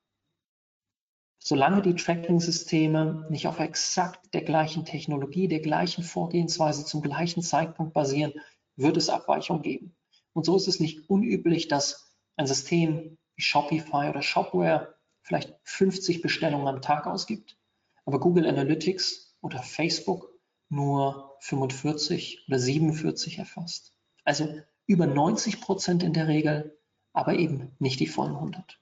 [1.39, 7.93] Solange die Tracking-Systeme nicht auf exakt der gleichen Technologie, der gleichen Vorgehensweise zum gleichen Zeitpunkt
[7.93, 8.33] basieren,
[8.77, 9.95] wird es Abweichungen geben.
[10.33, 16.23] Und so ist es nicht unüblich, dass ein System wie Shopify oder Shopware vielleicht 50
[16.23, 17.59] Bestellungen am Tag ausgibt,
[18.05, 20.31] aber Google Analytics oder Facebook
[20.69, 23.93] nur 45 oder 47 erfasst.
[24.25, 26.79] Also über 90 Prozent in der Regel,
[27.15, 28.79] aber eben nicht die vollen 100.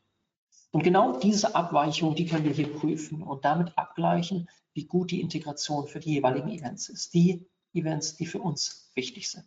[0.73, 5.21] Und genau diese Abweichung, die können wir hier prüfen und damit abgleichen, wie gut die
[5.21, 7.13] Integration für die jeweiligen Events ist.
[7.15, 9.47] Die Events, die für uns wichtig sind.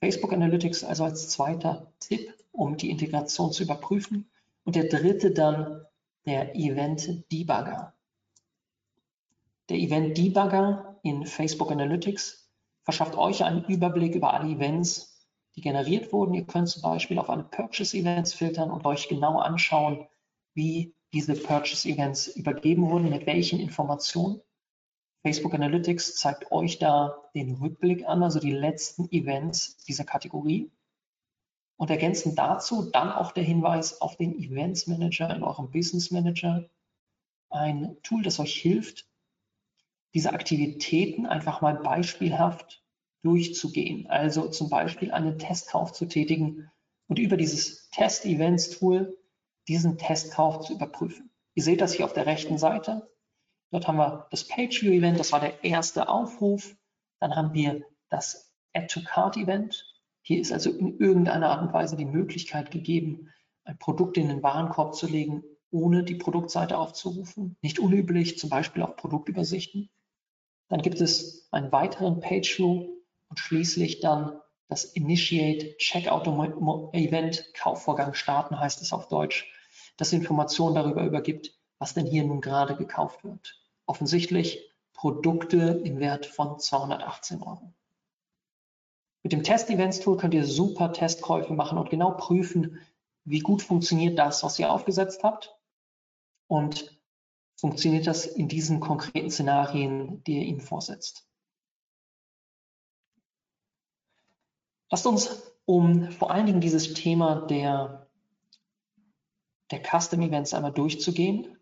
[0.00, 4.30] Facebook Analytics also als zweiter Tipp, um die Integration zu überprüfen.
[4.64, 5.84] Und der dritte dann
[6.26, 7.94] der Event Debugger.
[9.70, 12.50] Der Event Debugger in Facebook Analytics
[12.82, 15.09] verschafft euch einen Überblick über alle Events,
[15.60, 16.34] die generiert wurden.
[16.34, 20.06] Ihr könnt zum Beispiel auf alle Purchase Events filtern und euch genau anschauen,
[20.54, 24.40] wie diese Purchase Events übergeben wurden, mit welchen Informationen.
[25.22, 30.70] Facebook Analytics zeigt euch da den Rückblick an, also die letzten Events dieser Kategorie.
[31.76, 36.68] Und ergänzend dazu dann auch der Hinweis auf den Events Manager in eurem Business Manager.
[37.50, 39.06] Ein Tool, das euch hilft,
[40.14, 42.79] diese Aktivitäten einfach mal beispielhaft
[43.22, 44.06] durchzugehen.
[44.08, 46.70] Also zum Beispiel einen Testkauf zu tätigen
[47.08, 49.16] und über dieses Test-Events-Tool
[49.68, 51.30] diesen Testkauf zu überprüfen.
[51.54, 53.10] Ihr seht das hier auf der rechten Seite.
[53.70, 56.74] Dort haben wir das Page-View-Event, das war der erste Aufruf.
[57.20, 59.86] Dann haben wir das Add-to-Cart-Event.
[60.22, 63.28] Hier ist also in irgendeiner Art und Weise die Möglichkeit gegeben,
[63.64, 67.56] ein Produkt in den Warenkorb zu legen, ohne die Produktseite aufzurufen.
[67.62, 69.88] Nicht unüblich, zum Beispiel auf Produktübersichten.
[70.68, 72.88] Dann gibt es einen weiteren Page-View
[73.30, 76.26] und schließlich dann das Initiate Checkout
[76.92, 79.50] Event, Kaufvorgang starten heißt es auf Deutsch,
[79.96, 83.58] das Informationen darüber übergibt, was denn hier nun gerade gekauft wird.
[83.86, 87.72] Offensichtlich Produkte im Wert von 218 Euro.
[89.22, 92.78] Mit dem Test-Events-Tool könnt ihr super Testkäufe machen und genau prüfen,
[93.24, 95.56] wie gut funktioniert das, was ihr aufgesetzt habt
[96.46, 97.00] und
[97.56, 101.29] funktioniert das in diesen konkreten Szenarien, die ihr ihm vorsetzt.
[104.90, 108.08] Lasst uns, um vor allen Dingen dieses Thema der,
[109.70, 111.56] der Custom Events einmal durchzugehen,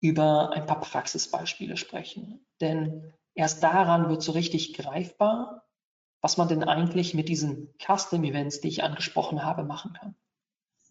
[0.00, 2.44] über ein paar Praxisbeispiele sprechen.
[2.60, 5.64] Denn erst daran wird so richtig greifbar,
[6.20, 10.14] was man denn eigentlich mit diesen Custom Events, die ich angesprochen habe, machen kann.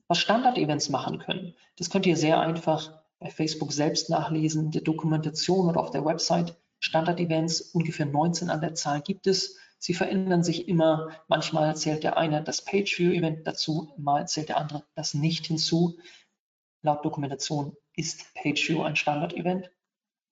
[0.08, 4.82] Was Standard Events machen können, das könnt ihr sehr einfach bei Facebook selbst nachlesen, der
[4.82, 6.56] Dokumentation oder auf der Website.
[6.80, 9.58] Standard Events, ungefähr 19 an der Zahl gibt es.
[9.86, 11.10] Sie verändern sich immer.
[11.28, 15.98] Manchmal zählt der eine das Page-View-Event dazu, mal zählt der andere das nicht hinzu.
[16.84, 19.70] Laut Dokumentation ist PageView ein Standard-Event.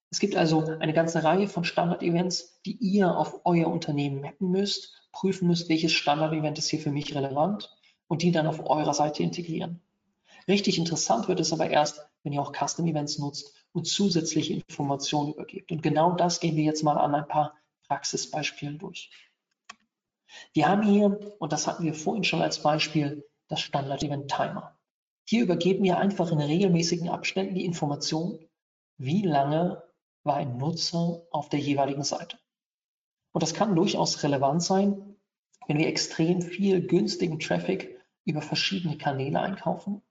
[0.09, 4.93] Es gibt also eine ganze Reihe von Standard-Events, die ihr auf euer Unternehmen mappen müsst,
[5.11, 7.75] prüfen müsst, welches Standard-Event ist hier für mich relevant
[8.07, 9.81] und die dann auf eurer Seite integrieren.
[10.47, 15.73] Richtig interessant wird es aber erst, wenn ihr auch Custom-Events nutzt und zusätzliche Informationen übergebt.
[15.73, 17.57] Und genau das gehen wir jetzt mal an ein paar
[17.89, 19.11] Praxisbeispielen durch.
[20.53, 24.77] Wir haben hier, und das hatten wir vorhin schon als Beispiel, das Standard-Event Timer.
[25.27, 28.39] Hier übergeben wir einfach in regelmäßigen Abständen die Information,
[28.97, 29.83] wie lange
[30.23, 32.37] war ein Nutzer auf der jeweiligen Seite.
[33.33, 35.15] Und das kann durchaus relevant sein,
[35.67, 40.01] wenn wir extrem viel günstigen Traffic über verschiedene Kanäle einkaufen,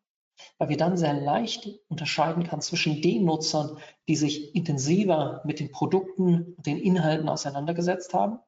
[0.58, 5.70] weil wir dann sehr leicht unterscheiden kann zwischen den Nutzern, die sich intensiver mit den
[5.70, 8.38] Produkten und den Inhalten auseinandergesetzt haben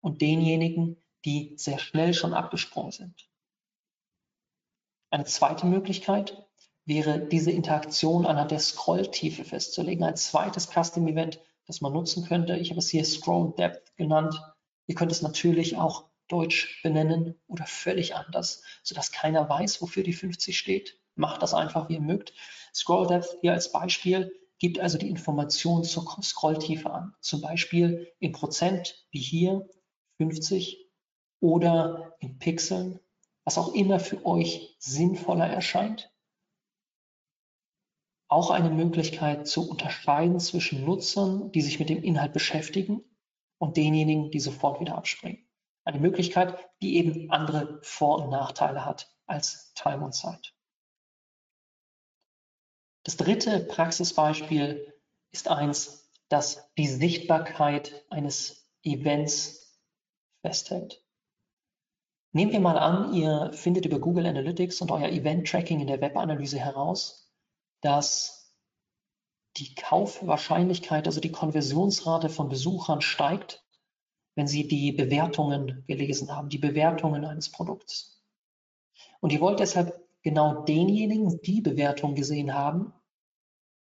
[0.00, 3.28] und denjenigen, die sehr schnell schon abgesprungen sind.
[5.10, 6.46] Eine zweite Möglichkeit
[6.84, 10.04] wäre, diese Interaktion anhand der Scrolltiefe festzulegen.
[10.04, 12.56] Ein zweites Custom Event, das man nutzen könnte.
[12.56, 14.40] Ich habe es hier Scroll Depth genannt.
[14.86, 20.12] Ihr könnt es natürlich auch deutsch benennen oder völlig anders, sodass keiner weiß, wofür die
[20.12, 20.98] 50 steht.
[21.16, 22.32] Macht das einfach, wie ihr mögt.
[22.72, 27.14] Scroll Depth hier als Beispiel gibt also die Information zur Scrolltiefe an.
[27.20, 29.68] Zum Beispiel in Prozent, wie hier
[30.18, 30.89] 50
[31.40, 33.00] oder in Pixeln,
[33.44, 36.12] was auch immer für euch sinnvoller erscheint.
[38.28, 43.02] Auch eine Möglichkeit zu unterscheiden zwischen Nutzern, die sich mit dem Inhalt beschäftigen
[43.58, 45.48] und denjenigen, die sofort wieder abspringen.
[45.84, 50.54] Eine Möglichkeit, die eben andere Vor- und Nachteile hat als Time und Zeit.
[53.02, 54.94] Das dritte Praxisbeispiel
[55.32, 59.80] ist eins, das die Sichtbarkeit eines Events
[60.42, 61.04] festhält.
[62.32, 66.00] Nehmen wir mal an, ihr findet über Google Analytics und euer Event Tracking in der
[66.00, 67.32] Webanalyse heraus,
[67.80, 68.54] dass
[69.56, 73.64] die Kaufwahrscheinlichkeit, also die Konversionsrate von Besuchern steigt,
[74.36, 78.22] wenn sie die Bewertungen gelesen haben, die Bewertungen eines Produkts.
[79.20, 82.92] Und ihr wollt deshalb genau denjenigen, die Bewertungen gesehen haben,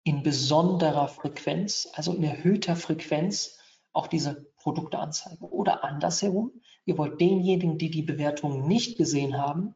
[0.04, 3.58] in besonderer Frequenz, also in erhöhter Frequenz,
[3.92, 5.44] auch diese Produkte anzeigen.
[5.44, 6.52] Oder andersherum,
[6.84, 9.74] ihr wollt denjenigen, die die Bewertungen nicht gesehen haben,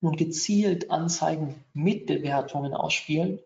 [0.00, 3.40] nun gezielt Anzeigen mit Bewertungen ausspielen,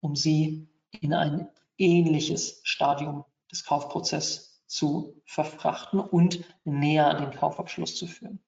[0.00, 0.68] um sie
[1.00, 8.40] in ein ähnliches Stadium des Kaufprozesses zu verfrachten und näher an den Kaufabschluss zu führen.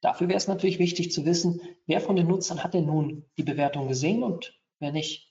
[0.00, 3.42] Dafür wäre es natürlich wichtig zu wissen, wer von den Nutzern hat denn nun die
[3.42, 5.28] Bewertung gesehen und wer nicht.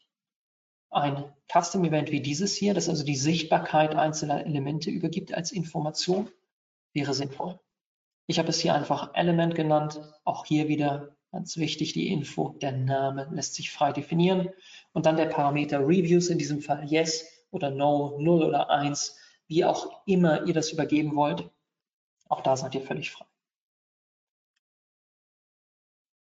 [0.89, 6.29] Ein Custom Event wie dieses hier, das also die Sichtbarkeit einzelner Elemente übergibt als Information,
[6.93, 7.59] wäre sinnvoll.
[8.27, 9.99] Ich habe es hier einfach Element genannt.
[10.23, 14.49] Auch hier wieder Ganz wichtig, die Info, der Name lässt sich frei definieren.
[14.93, 19.17] Und dann der Parameter Reviews, in diesem Fall Yes oder No, 0 oder 1,
[19.47, 21.49] wie auch immer ihr das übergeben wollt.
[22.29, 23.25] Auch da seid ihr völlig frei.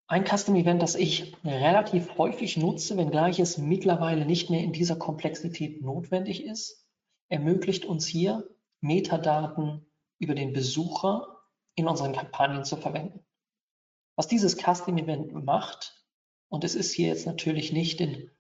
[0.09, 4.97] Ein Custom Event, das ich relativ häufig nutze, wenngleich es mittlerweile nicht mehr in dieser
[4.97, 6.87] Komplexität notwendig ist,
[7.29, 8.49] ermöglicht uns hier
[8.81, 9.87] Metadaten
[10.19, 11.36] über den Besucher
[11.77, 13.25] in unseren Kampagnen zu verwenden.
[14.17, 16.05] Was dieses Custom Event macht,
[16.49, 18.31] und es ist hier jetzt natürlich nicht in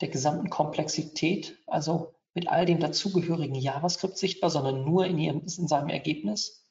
[0.00, 5.68] der gesamten Komplexität, also mit all dem dazugehörigen JavaScript sichtbar, sondern nur in, ihrem, in
[5.68, 6.66] seinem Ergebnis.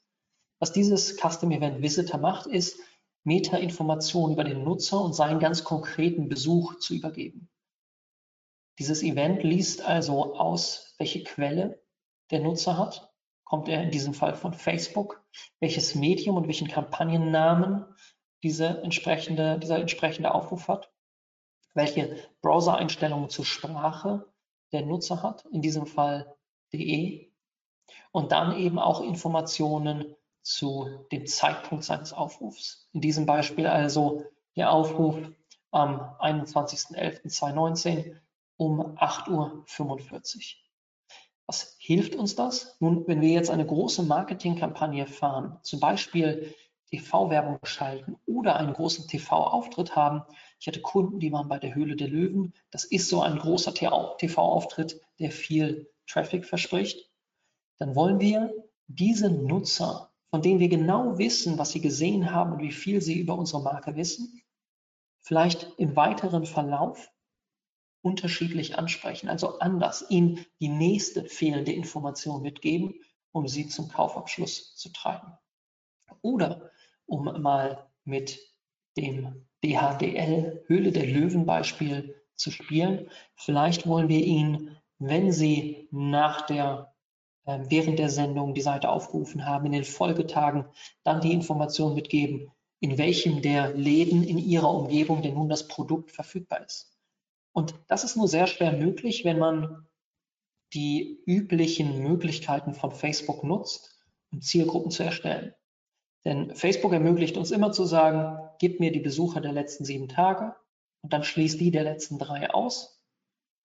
[0.59, 2.79] Was dieses Custom Event Visitor macht, ist,
[3.23, 7.49] Metainformationen über den Nutzer und seinen ganz konkreten Besuch zu übergeben.
[8.79, 11.81] Dieses Event liest also aus, welche Quelle
[12.31, 13.12] der Nutzer hat.
[13.53, 15.23] Kommt er in diesem Fall von Facebook?
[15.59, 17.85] Welches Medium und welchen Kampagnennamen
[18.41, 20.91] diese entsprechende, dieser entsprechende Aufruf hat?
[21.75, 24.25] Welche Browser-Einstellungen zur Sprache
[24.71, 25.45] der Nutzer hat?
[25.51, 26.35] In diesem Fall
[26.73, 27.31] DE.
[28.11, 32.89] Und dann eben auch Informationen zu dem Zeitpunkt seines Aufrufs.
[32.91, 34.25] In diesem Beispiel also
[34.55, 35.29] der Aufruf
[35.69, 38.15] am 21.11.2019
[38.57, 40.62] um 8.45 Uhr.
[41.47, 42.77] Was hilft uns das?
[42.79, 46.55] Nun, wenn wir jetzt eine große Marketingkampagne fahren, zum Beispiel
[46.89, 50.23] TV-Werbung schalten oder einen großen TV-Auftritt haben.
[50.59, 52.53] Ich hatte Kunden, die waren bei der Höhle der Löwen.
[52.71, 57.09] Das ist so ein großer TV-Auftritt, der viel Traffic verspricht.
[57.79, 58.53] Dann wollen wir
[58.87, 63.19] diese Nutzer von denen wir genau wissen, was sie gesehen haben und wie viel sie
[63.19, 64.41] über unsere Marke wissen,
[65.21, 67.11] vielleicht im weiteren Verlauf
[68.03, 72.95] unterschiedlich ansprechen, also anders ihnen die nächste fehlende Information mitgeben,
[73.31, 75.33] um sie zum Kaufabschluss zu treiben.
[76.21, 76.69] Oder
[77.05, 78.39] um mal mit
[78.97, 86.45] dem DHDL Höhle der Löwen Beispiel zu spielen, vielleicht wollen wir ihnen, wenn sie nach
[86.45, 86.93] der
[87.45, 90.65] ähm, während der Sendung die Seite aufgerufen haben, in den Folgetagen
[91.03, 96.11] dann die Information mitgeben, in welchem der Läden in ihrer Umgebung denn nun das Produkt
[96.11, 96.92] verfügbar ist.
[97.53, 99.87] Und das ist nur sehr schwer möglich, wenn man
[100.73, 103.97] die üblichen Möglichkeiten von Facebook nutzt,
[104.31, 105.53] um Zielgruppen zu erstellen.
[106.25, 110.55] Denn Facebook ermöglicht uns immer zu sagen, gib mir die Besucher der letzten sieben Tage
[111.01, 112.93] und dann schließt die der letzten drei aus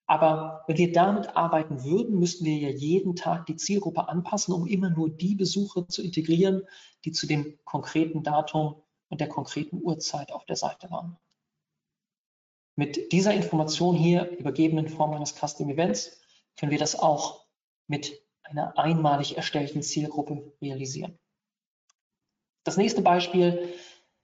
[0.08, 4.66] aber wenn wir damit arbeiten würden, müssten wir ja jeden Tag die Zielgruppe anpassen, um
[4.66, 6.62] immer nur die Besucher zu integrieren,
[7.04, 11.18] die zu dem konkreten Datum und der konkreten Uhrzeit auf der Seite waren.
[12.78, 16.20] Mit dieser Information hier, übergeben in Form eines Custom Events,
[16.56, 17.44] können wir das auch
[17.88, 21.18] mit einer einmalig erstellten Zielgruppe realisieren.
[22.62, 23.74] Das nächste Beispiel,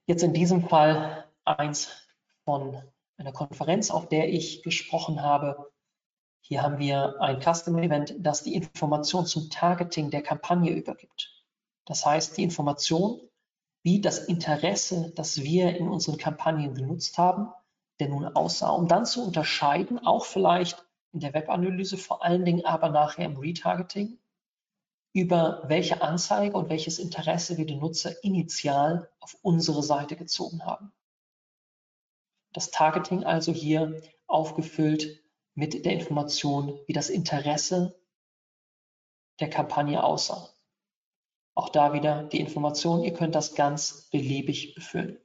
[0.07, 1.91] jetzt in diesem Fall eins
[2.45, 2.81] von
[3.17, 5.73] einer Konferenz, auf der ich gesprochen habe,
[6.41, 11.45] hier haben wir ein Custom Event, das die Information zum Targeting der Kampagne übergibt.
[11.87, 13.21] Das heißt, die Information,
[13.83, 17.49] wie das Interesse, das wir in unseren Kampagnen genutzt haben,
[18.01, 22.65] der nun aussah, um dann zu unterscheiden, auch vielleicht in der Webanalyse, vor allen Dingen
[22.65, 24.19] aber nachher im Retargeting,
[25.13, 30.93] über welche Anzeige und welches Interesse wir den Nutzer initial auf unsere Seite gezogen haben.
[32.53, 35.23] Das Targeting also hier aufgefüllt
[35.55, 37.97] mit der Information, wie das Interesse
[39.39, 40.51] der Kampagne aussah.
[41.55, 45.24] Auch da wieder die Information, ihr könnt das ganz beliebig befüllen.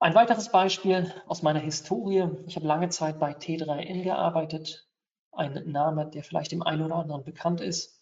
[0.00, 2.28] Ein weiteres Beispiel aus meiner Historie.
[2.46, 4.88] Ich habe lange Zeit bei T3N gearbeitet.
[5.32, 8.00] Ein Name, der vielleicht dem einen oder anderen bekannt ist.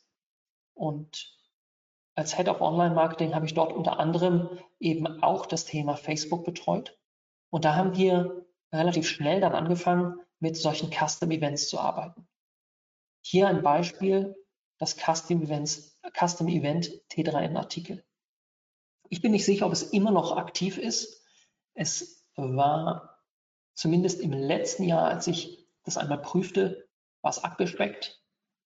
[0.74, 1.34] Und
[2.14, 6.44] als Head of Online Marketing habe ich dort unter anderem eben auch das Thema Facebook
[6.44, 6.98] betreut.
[7.48, 12.28] Und da haben wir relativ schnell dann angefangen, mit solchen Custom Events zu arbeiten.
[13.22, 14.36] Hier ein Beispiel,
[14.76, 18.04] das Custom, Events, Custom Event T3N Artikel.
[19.08, 21.25] Ich bin nicht sicher, ob es immer noch aktiv ist.
[21.76, 23.20] Es war
[23.74, 26.88] zumindest im letzten Jahr, als ich das einmal prüfte,
[27.20, 28.20] war es abgespeckt.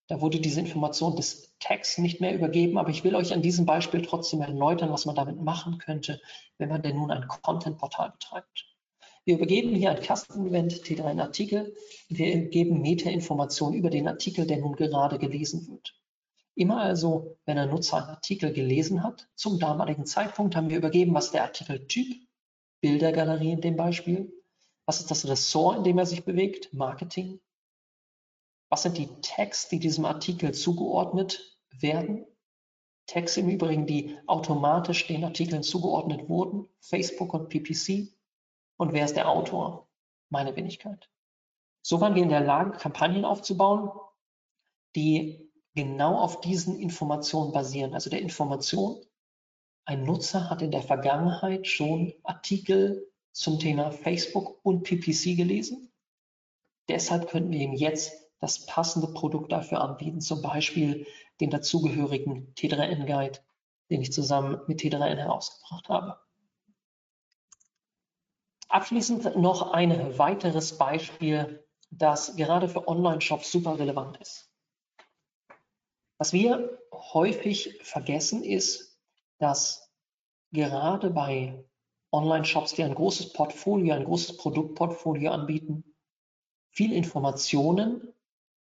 [0.07, 3.65] Da wurde diese Information des Tags nicht mehr übergeben, aber ich will euch an diesem
[3.65, 6.21] Beispiel trotzdem erläutern, was man damit machen könnte,
[6.57, 8.65] wenn man denn nun ein Content-Portal betreibt.
[9.25, 11.75] Wir übergeben hier ein Custom Event T3 Artikel.
[12.07, 15.95] Wir geben Metainformationen über den Artikel, der nun gerade gelesen wird.
[16.55, 21.13] Immer also, wenn ein Nutzer einen Artikel gelesen hat, zum damaligen Zeitpunkt haben wir übergeben,
[21.13, 22.27] was der Artikeltyp,
[22.81, 24.33] Bildergalerie in dem Beispiel,
[24.85, 27.39] was ist das Ressort, in dem er sich bewegt, Marketing,
[28.69, 32.25] was sind die Tags, die diesem Artikel zugeordnet werden,
[33.05, 38.13] Tags im Übrigen, die automatisch den Artikeln zugeordnet wurden, Facebook und PPC.
[38.77, 39.89] Und wer ist der Autor?
[40.29, 41.09] Meine Wenigkeit.
[41.81, 43.91] So waren wir in der Lage, Kampagnen aufzubauen,
[44.95, 47.93] die genau auf diesen Informationen basieren.
[47.93, 49.03] Also der Information,
[49.85, 55.91] ein Nutzer hat in der Vergangenheit schon Artikel zum Thema Facebook und PPC gelesen.
[56.89, 61.05] Deshalb könnten wir ihm jetzt das passende Produkt dafür anbieten, zum Beispiel
[61.39, 63.39] den dazugehörigen T3N Guide,
[63.89, 66.19] den ich zusammen mit T3N herausgebracht habe.
[68.67, 74.49] Abschließend noch ein weiteres Beispiel, das gerade für Online-Shops super relevant ist.
[76.17, 78.90] Was wir häufig vergessen ist,
[79.41, 79.91] dass
[80.51, 81.65] gerade bei
[82.11, 85.83] Online-Shops, die ein großes Portfolio, ein großes Produktportfolio anbieten,
[86.69, 88.13] viel Informationen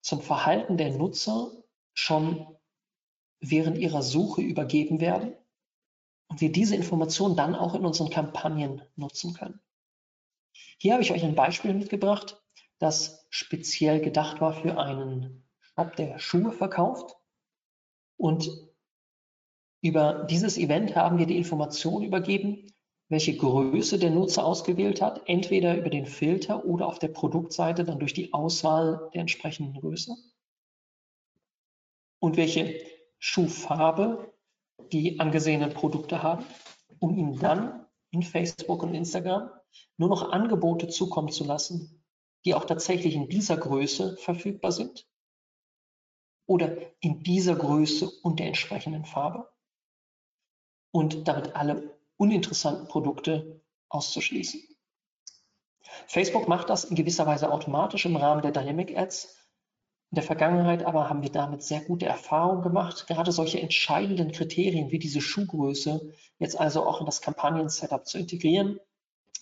[0.03, 1.53] zum Verhalten der Nutzer
[1.93, 2.59] schon
[3.41, 5.35] während ihrer Suche übergeben werden
[6.29, 9.61] und wir diese Informationen dann auch in unseren Kampagnen nutzen können.
[10.79, 12.43] Hier habe ich euch ein Beispiel mitgebracht,
[12.79, 17.17] das speziell gedacht war für einen Shop, der Schuhe verkauft.
[18.17, 18.66] Und
[19.87, 22.73] über dieses Event haben wir die Information übergeben,
[23.09, 27.99] welche Größe der Nutzer ausgewählt hat, entweder über den Filter oder auf der Produktseite dann
[27.99, 30.17] durch die Auswahl der entsprechenden Größe.
[32.19, 32.81] Und welche
[33.19, 34.33] Schuhfarbe
[34.93, 36.45] die angesehenen Produkte haben,
[36.99, 39.51] um ihnen dann in Facebook und Instagram
[39.97, 42.05] nur noch Angebote zukommen zu lassen,
[42.45, 45.07] die auch tatsächlich in dieser Größe verfügbar sind
[46.47, 49.49] oder in dieser Größe und der entsprechenden Farbe
[50.97, 54.63] und damit alle uninteressanten Produkte auszuschließen.
[56.07, 59.37] Facebook macht das in gewisser Weise automatisch im Rahmen der Dynamic Ads.
[60.11, 64.91] In der Vergangenheit aber haben wir damit sehr gute Erfahrungen gemacht, gerade solche entscheidenden Kriterien
[64.91, 68.81] wie diese Schuhgröße jetzt also auch in das Kampagnen-Setup zu integrieren,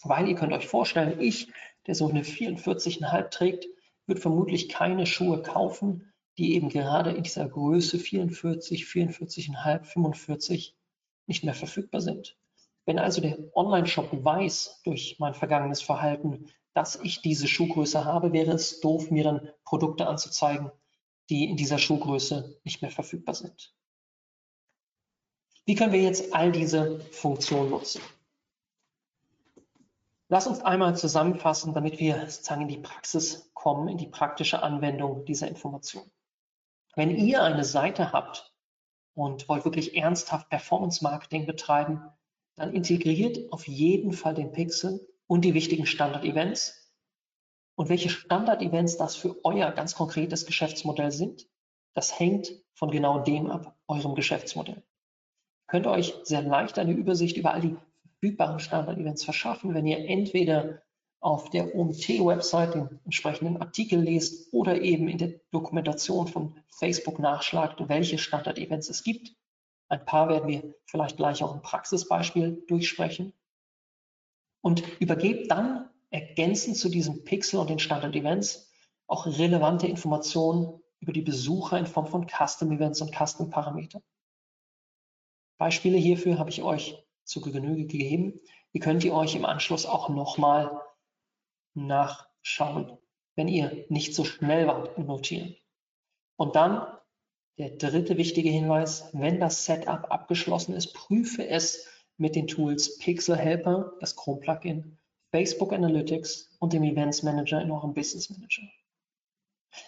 [0.02, 1.52] weil ihr könnt euch vorstellen, ich,
[1.86, 3.66] der so eine 44,5 trägt,
[4.09, 10.74] wird vermutlich keine Schuhe kaufen, die eben gerade in dieser Größe 44, 44,5, 45
[11.27, 12.37] nicht mehr verfügbar sind.
[12.87, 18.53] Wenn also der Online-Shop weiß durch mein vergangenes Verhalten, dass ich diese Schuhgröße habe, wäre
[18.53, 20.70] es doof, mir dann Produkte anzuzeigen,
[21.31, 23.75] die in dieser Schuhgröße nicht mehr verfügbar sind.
[25.64, 28.03] Wie können wir jetzt all diese Funktionen nutzen?
[30.29, 35.25] Lass uns einmal zusammenfassen, damit wir sozusagen in die Praxis kommen, in die praktische Anwendung
[35.25, 36.11] dieser Information.
[36.97, 38.53] Wenn ihr eine Seite habt
[39.14, 42.02] und wollt wirklich ernsthaft Performance Marketing betreiben,
[42.56, 46.92] dann integriert auf jeden Fall den Pixel und die wichtigen Standard-Events.
[47.76, 51.48] Und welche Standard-Events das für euer ganz konkretes Geschäftsmodell sind,
[51.94, 54.76] das hängt von genau dem ab, eurem Geschäftsmodell.
[54.76, 60.08] Ihr könnt euch sehr leicht eine Übersicht über all die verfügbaren Standard-Events verschaffen, wenn ihr
[60.08, 60.84] entweder
[61.25, 67.89] auf der OMT-Website den entsprechenden Artikel lest oder eben in der Dokumentation von Facebook nachschlagt,
[67.89, 69.35] welche Standard-Events es gibt.
[69.89, 73.33] Ein paar werden wir vielleicht gleich auch im Praxisbeispiel durchsprechen.
[74.61, 78.70] Und übergebt dann ergänzend zu diesem Pixel und den Standard-Events
[79.07, 84.03] auch relevante Informationen über die Besucher in Form von Custom-Events und Custom-Parametern.
[85.57, 88.39] Beispiele hierfür habe ich euch zu Genüge gegeben.
[88.75, 90.83] Die könnt ihr euch im Anschluss auch nochmal
[91.75, 92.99] nachschauen,
[93.37, 95.57] wenn ihr nicht so schnell wart im Notieren.
[96.37, 96.87] Und dann
[97.59, 103.37] der dritte wichtige Hinweis, wenn das Setup abgeschlossen ist, prüfe es mit den Tools Pixel
[103.37, 104.99] Helper, das Chrome Plugin,
[105.31, 108.62] Facebook Analytics und dem Events Manager in eurem Business Manager.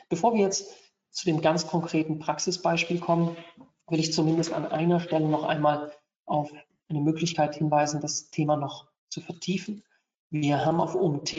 [0.08, 0.68] Bevor wir jetzt
[1.10, 3.36] zu dem ganz konkreten Praxisbeispiel kommen,
[3.88, 5.92] will ich zumindest an einer Stelle noch einmal
[6.24, 6.52] auf
[6.88, 9.82] eine Möglichkeit hinweisen, das Thema noch zu vertiefen.
[10.30, 11.36] Wir haben auf OMT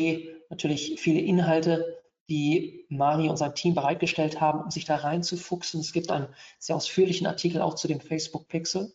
[0.49, 1.97] natürlich viele Inhalte,
[2.29, 5.79] die Mari und sein Team bereitgestellt haben, um sich da reinzufuchsen.
[5.79, 6.27] Es gibt einen
[6.59, 8.93] sehr ausführlichen Artikel auch zu dem Facebook Pixel.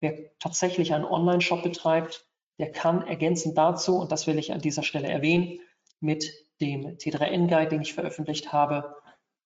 [0.00, 2.26] Wer tatsächlich einen Online-Shop betreibt,
[2.58, 5.60] der kann ergänzend dazu, und das will ich an dieser Stelle erwähnen,
[6.00, 6.30] mit
[6.60, 8.96] dem T3N-Guide, den ich veröffentlicht habe,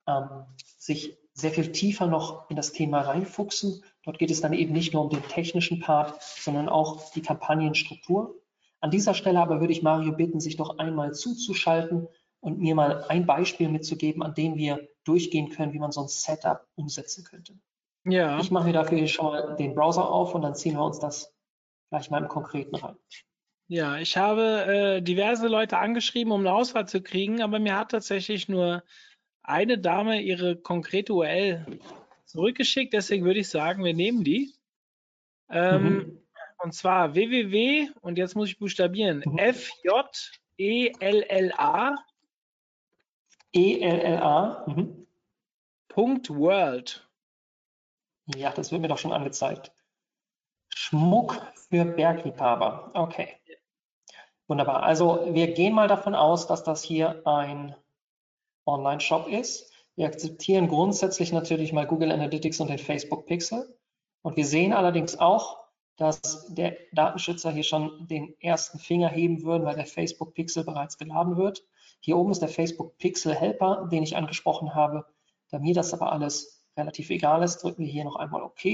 [0.06, 0.46] ähm,
[0.78, 3.84] sich sehr viel tiefer noch in das Thema reinfuchsen.
[4.04, 8.34] Dort geht es dann eben nicht nur um den technischen Part, sondern auch die Kampagnenstruktur.
[8.82, 12.08] An dieser Stelle aber würde ich Mario bitten, sich doch einmal zuzuschalten
[12.40, 16.08] und mir mal ein Beispiel mitzugeben, an dem wir durchgehen können, wie man so ein
[16.08, 17.54] Setup umsetzen könnte.
[18.04, 18.40] Ja.
[18.40, 21.32] Ich mache mir dafür schon mal den Browser auf und dann ziehen wir uns das
[21.90, 22.96] gleich mal im Konkreten rein.
[23.68, 27.92] Ja, ich habe äh, diverse Leute angeschrieben, um eine Auswahl zu kriegen, aber mir hat
[27.92, 28.82] tatsächlich nur
[29.44, 31.78] eine Dame ihre konkrete URL
[32.24, 34.52] zurückgeschickt, deswegen würde ich sagen, wir nehmen die.
[35.48, 36.21] Ähm, Mhm.
[36.62, 39.38] Und zwar www, und jetzt muss ich buchstabieren, Mhm.
[39.38, 40.36] F-J-E-L-L-A
[43.52, 44.64] ELLA.
[44.66, 45.06] Mhm.
[45.88, 47.06] Punkt World.
[48.34, 49.72] Ja, das wird mir doch schon angezeigt.
[50.68, 51.38] Schmuck
[51.68, 52.90] für Bergliebhaber.
[52.94, 53.36] Okay.
[54.46, 54.82] Wunderbar.
[54.82, 57.76] Also wir gehen mal davon aus, dass das hier ein
[58.64, 59.70] Online-Shop ist.
[59.96, 63.78] Wir akzeptieren grundsätzlich natürlich mal Google Analytics und den Facebook Pixel.
[64.22, 65.61] Und wir sehen allerdings auch,
[66.02, 70.98] dass der Datenschützer hier schon den ersten Finger heben würde, weil der Facebook Pixel bereits
[70.98, 71.64] geladen wird.
[72.00, 75.06] Hier oben ist der Facebook Pixel Helper, den ich angesprochen habe.
[75.50, 78.64] Da mir das aber alles relativ egal ist, drücken wir hier noch einmal OK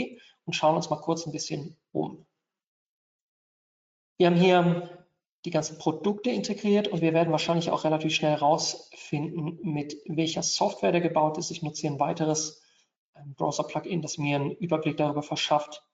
[0.46, 2.24] und schauen uns mal kurz ein bisschen um.
[4.16, 5.06] Wir haben hier
[5.44, 10.92] die ganzen Produkte integriert und wir werden wahrscheinlich auch relativ schnell rausfinden, mit welcher Software
[10.92, 11.50] der gebaut ist.
[11.50, 12.62] Ich nutze hier ein weiteres
[13.14, 15.84] ähm, Browser-Plugin, das mir einen Überblick darüber verschafft,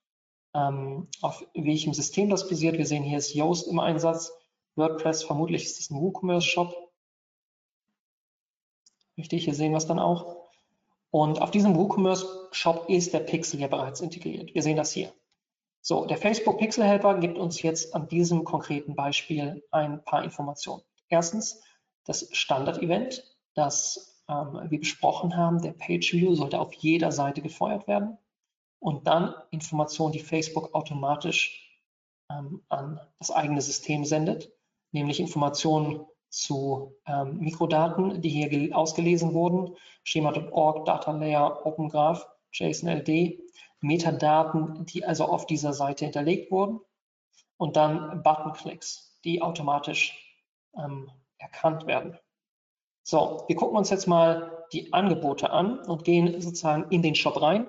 [0.55, 2.77] ähm, auf welchem System das basiert.
[2.77, 4.31] Wir sehen, hier ist Yoast im Einsatz,
[4.75, 6.73] WordPress, vermutlich ist es ein WooCommerce-Shop.
[9.17, 10.49] Richtig, hier sehen wir es dann auch.
[11.11, 14.53] Und auf diesem WooCommerce-Shop ist der Pixel ja bereits integriert.
[14.53, 15.13] Wir sehen das hier.
[15.81, 20.81] So, der Facebook Pixel Helper gibt uns jetzt an diesem konkreten Beispiel ein paar Informationen.
[21.09, 21.61] Erstens,
[22.05, 27.87] das Standard-Event, das ähm, wir besprochen haben, der Page View sollte auf jeder Seite gefeuert
[27.87, 28.17] werden.
[28.85, 31.75] Und dann Informationen, die Facebook automatisch
[32.29, 34.51] ähm, an das eigene System sendet,
[34.91, 43.39] nämlich Informationen zu ähm, Mikrodaten, die hier ausgelesen wurden, Schema.org, Data Layer, OpenGraph, JSON-LD,
[43.81, 46.79] Metadaten, die also auf dieser Seite hinterlegt wurden
[47.57, 50.37] und dann Button-Clicks, die automatisch
[50.77, 51.09] ähm,
[51.39, 52.19] erkannt werden.
[53.01, 57.41] So, wir gucken uns jetzt mal die Angebote an und gehen sozusagen in den Shop
[57.41, 57.65] rein.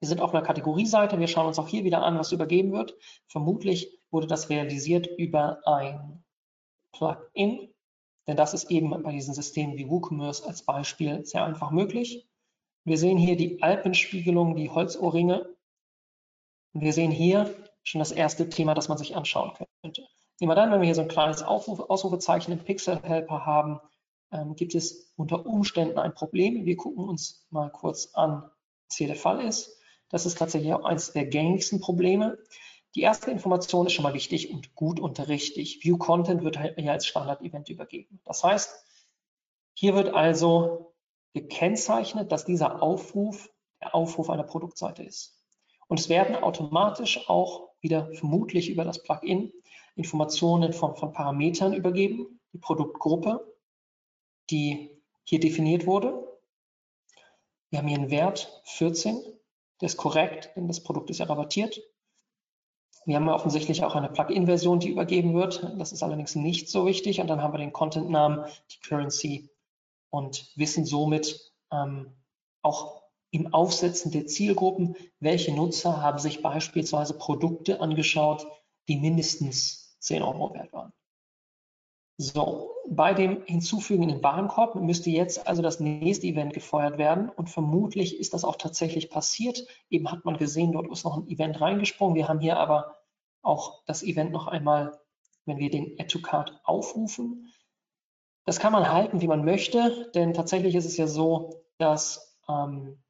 [0.00, 1.18] Wir sind auf einer Kategorieseite.
[1.18, 2.96] Wir schauen uns auch hier wieder an, was übergeben wird.
[3.28, 6.24] Vermutlich wurde das realisiert über ein
[6.92, 7.72] Plugin,
[8.26, 12.28] denn das ist eben bei diesen Systemen wie WooCommerce als Beispiel sehr einfach möglich.
[12.84, 15.54] Wir sehen hier die Alpenspiegelung, die Holzohrringe.
[16.72, 20.06] Und wir sehen hier schon das erste Thema, das man sich anschauen könnte.
[20.38, 23.80] Immer dann, wenn wir hier so ein kleines Aufruf, Ausrufezeichen im Pixel Helper haben,
[24.32, 26.64] ähm, gibt es unter Umständen ein Problem.
[26.64, 28.50] Wir gucken uns mal kurz an,
[28.88, 29.79] was hier der Fall ist.
[30.10, 32.38] Das ist tatsächlich auch eines der gängigsten Probleme.
[32.94, 35.82] Die erste Information ist schon mal wichtig und gut und richtig.
[35.82, 38.20] View Content wird hier als Standard-Event übergeben.
[38.24, 38.84] Das heißt,
[39.74, 40.94] hier wird also
[41.32, 43.48] gekennzeichnet, dass dieser Aufruf
[43.80, 45.40] der Aufruf einer Produktseite ist.
[45.86, 49.52] Und es werden automatisch auch wieder vermutlich über das Plugin
[49.94, 53.54] Informationen von, von Parametern übergeben, die Produktgruppe,
[54.50, 54.90] die
[55.24, 56.26] hier definiert wurde.
[57.70, 59.20] Wir haben hier einen Wert 14,
[59.80, 61.80] der ist korrekt, denn das Produkt ist ja rabattiert.
[63.06, 65.74] Wir haben ja offensichtlich auch eine Plugin-Version, die übergeben wird.
[65.78, 67.20] Das ist allerdings nicht so wichtig.
[67.20, 69.50] Und dann haben wir den Content-Namen, die Currency
[70.10, 72.12] und wissen somit ähm,
[72.62, 78.46] auch im Aufsetzen der Zielgruppen, welche Nutzer haben sich beispielsweise Produkte angeschaut,
[78.88, 80.92] die mindestens 10 Euro wert waren.
[82.22, 87.30] So, bei dem Hinzufügen in den Warenkorb müsste jetzt also das nächste Event gefeuert werden
[87.30, 89.66] und vermutlich ist das auch tatsächlich passiert.
[89.88, 92.14] Eben hat man gesehen, dort ist noch ein Event reingesprungen.
[92.14, 92.98] Wir haben hier aber
[93.40, 95.00] auch das Event noch einmal,
[95.46, 97.54] wenn wir den Add to Card aufrufen.
[98.44, 103.02] Das kann man halten, wie man möchte, denn tatsächlich ist es ja so, dass ähm,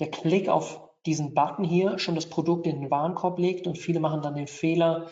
[0.00, 4.00] der Klick auf diesen Button hier schon das Produkt in den Warenkorb legt und viele
[4.00, 5.08] machen dann den Fehler,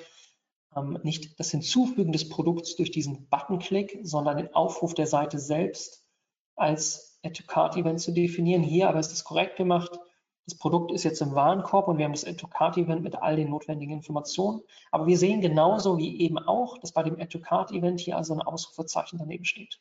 [0.77, 6.07] ähm, nicht das Hinzufügen des Produkts durch diesen Button-Klick, sondern den Aufruf der Seite selbst
[6.55, 8.62] als Add-to-Cart-Event zu definieren.
[8.62, 9.99] Hier aber ist es korrekt gemacht.
[10.47, 13.93] Das Produkt ist jetzt im Warenkorb und wir haben das Add-to-Cart-Event mit all den notwendigen
[13.93, 14.62] Informationen.
[14.93, 19.18] Aber wir sehen genauso wie eben auch, dass bei dem Add-to-Cart-Event hier also ein Ausrufezeichen
[19.18, 19.81] daneben steht.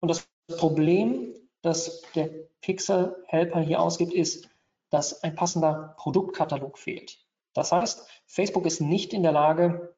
[0.00, 0.26] Und das
[0.58, 2.28] Problem, das der
[2.60, 4.48] Pixel-Helper hier ausgibt, ist,
[4.90, 7.18] dass ein passender Produktkatalog fehlt.
[7.54, 9.93] Das heißt, Facebook ist nicht in der Lage,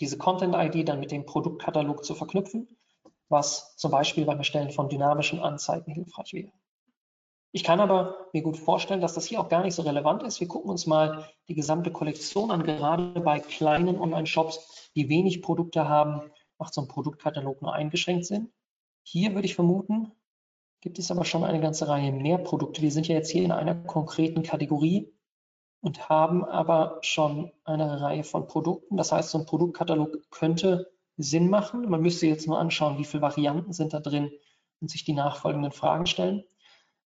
[0.00, 2.68] diese Content-ID dann mit dem Produktkatalog zu verknüpfen,
[3.28, 6.52] was zum Beispiel beim Erstellen von dynamischen Anzeigen hilfreich wäre.
[7.52, 10.40] Ich kann aber mir gut vorstellen, dass das hier auch gar nicht so relevant ist.
[10.40, 12.64] Wir gucken uns mal die gesamte Kollektion an.
[12.64, 16.22] Gerade bei kleinen Online-Shops, die wenig Produkte haben,
[16.58, 18.52] macht so ein Produktkatalog nur eingeschränkt Sinn.
[19.04, 20.10] Hier würde ich vermuten,
[20.80, 22.82] gibt es aber schon eine ganze Reihe mehr Produkte.
[22.82, 25.13] Wir sind ja jetzt hier in einer konkreten Kategorie
[25.84, 28.96] und haben aber schon eine Reihe von Produkten.
[28.96, 31.90] Das heißt, so ein Produktkatalog könnte Sinn machen.
[31.90, 34.30] Man müsste jetzt nur anschauen, wie viele Varianten sind da drin
[34.80, 36.42] und sich die nachfolgenden Fragen stellen.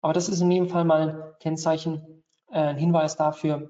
[0.00, 2.22] Aber das ist in dem Fall mal ein Kennzeichen,
[2.52, 3.68] äh, ein Hinweis dafür,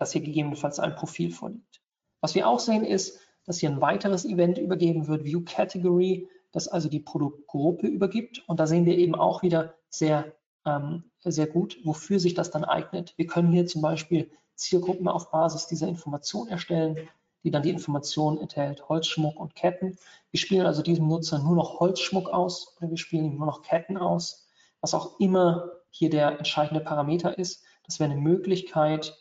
[0.00, 1.80] dass hier gegebenenfalls ein Profil vorliegt.
[2.20, 6.66] Was wir auch sehen ist, dass hier ein weiteres Event übergeben wird, View Category, das
[6.66, 8.42] also die Produktgruppe übergibt.
[8.48, 10.34] Und da sehen wir eben auch wieder sehr,
[10.64, 13.14] ähm, sehr gut, wofür sich das dann eignet.
[13.16, 17.08] Wir können hier zum Beispiel Zielgruppen auf Basis dieser Information erstellen,
[17.44, 19.98] die dann die Information enthält, Holzschmuck und Ketten.
[20.30, 23.62] Wir spielen also diesem Nutzer nur noch Holzschmuck aus oder wir spielen ihm nur noch
[23.62, 24.46] Ketten aus.
[24.80, 29.16] Was auch immer hier der entscheidende Parameter ist, das wäre eine Möglichkeit,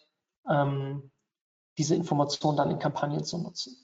[0.49, 1.11] ähm,
[1.77, 3.75] diese Information dann in Kampagnen zu nutzen.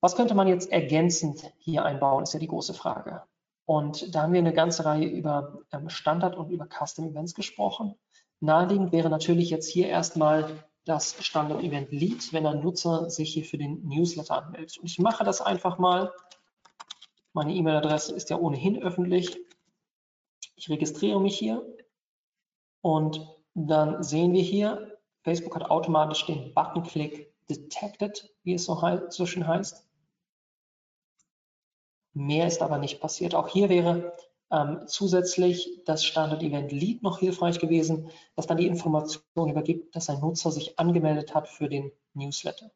[0.00, 3.22] Was könnte man jetzt ergänzend hier einbauen, ist ja die große Frage.
[3.72, 7.94] Und da haben wir eine ganze Reihe über ähm, Standard und über Custom Events gesprochen.
[8.38, 13.46] Naheliegend wäre natürlich jetzt hier erstmal das Standard Event Lead, wenn ein Nutzer sich hier
[13.46, 14.76] für den Newsletter anmeldet.
[14.76, 16.12] Und ich mache das einfach mal.
[17.32, 19.38] Meine E-Mail-Adresse ist ja ohnehin öffentlich.
[20.54, 21.64] Ich registriere mich hier
[22.82, 29.24] und dann sehen wir hier, Facebook hat automatisch den Button-Click detected, wie es so, so
[29.24, 29.88] schön heißt.
[32.14, 33.34] Mehr ist aber nicht passiert.
[33.34, 34.12] Auch hier wäre
[34.50, 40.20] ähm, zusätzlich das Standard-Event Lead noch hilfreich gewesen, das dann die Information übergibt, dass ein
[40.20, 42.70] Nutzer sich angemeldet hat für den Newsletter.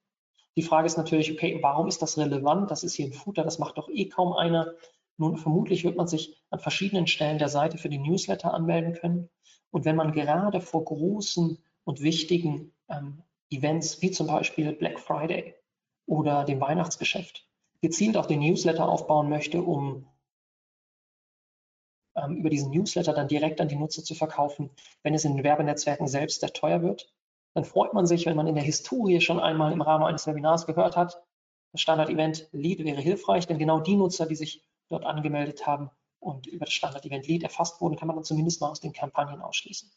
[0.57, 2.71] Die Frage ist natürlich, okay, warum ist das relevant?
[2.71, 4.73] Das ist hier ein Footer, das macht doch eh kaum einer.
[5.19, 9.29] Nun, vermutlich wird man sich an verschiedenen Stellen der Seite für den Newsletter anmelden können.
[9.71, 15.55] Und wenn man gerade vor großen und wichtigen ähm, Events wie zum Beispiel Black Friday
[16.07, 17.47] oder dem Weihnachtsgeschäft
[17.87, 20.09] gezielt auf den Newsletter aufbauen möchte, um
[22.17, 24.71] ähm, über diesen Newsletter dann direkt an die Nutzer zu verkaufen,
[25.05, 27.15] wenn es in den Werbenetzwerken selbst sehr teuer wird,
[27.55, 30.67] dann freut man sich, wenn man in der Historie schon einmal im Rahmen eines Webinars
[30.67, 31.23] gehört hat,
[31.71, 36.49] das Standard-Event Lead wäre hilfreich, denn genau die Nutzer, die sich dort angemeldet haben und
[36.49, 39.93] über das Standard-Event Lead erfasst wurden, kann man dann zumindest mal aus den Kampagnen ausschließen.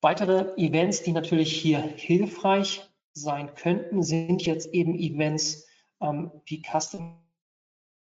[0.00, 5.65] Weitere Events, die natürlich hier hilfreich sein könnten, sind jetzt eben Events
[6.00, 7.22] ähm, wie Custom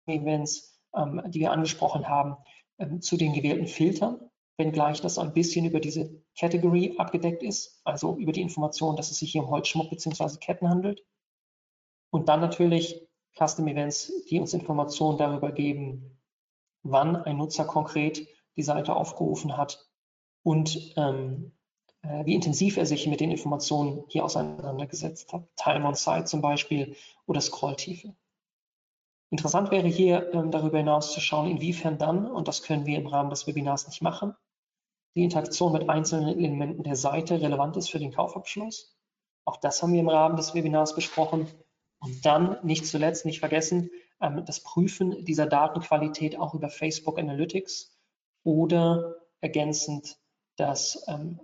[0.07, 2.37] Events, ähm, die wir angesprochen haben,
[2.79, 4.21] ähm, zu den gewählten Filtern,
[4.57, 9.19] wenngleich das ein bisschen über diese Category abgedeckt ist, also über die Information, dass es
[9.19, 10.39] sich hier um Holzschmuck bzw.
[10.39, 11.05] Ketten handelt.
[12.11, 13.07] Und dann natürlich
[13.37, 16.19] Custom Events, die uns Informationen darüber geben,
[16.83, 19.87] wann ein Nutzer konkret die Seite aufgerufen hat
[20.43, 21.56] und ähm, äh,
[22.25, 25.45] wie intensiv er sich mit den Informationen hier auseinandergesetzt hat.
[25.57, 26.97] Time on Site zum Beispiel
[27.27, 28.15] oder Scrolltiefe.
[29.31, 33.09] Interessant wäre hier ähm, darüber hinaus zu schauen, inwiefern dann, und das können wir im
[33.09, 34.35] Rahmen des Webinars nicht machen,
[35.17, 38.97] die Interaktion mit einzelnen Elementen der Seite relevant ist für den Kaufabschluss.
[39.45, 41.49] Auch das haben wir im Rahmen des Webinars besprochen.
[41.99, 43.91] Und dann nicht zuletzt nicht vergessen,
[44.21, 47.97] ähm, das Prüfen dieser Datenqualität auch über Facebook Analytics
[48.45, 50.19] oder ergänzend
[50.57, 51.41] das ähm,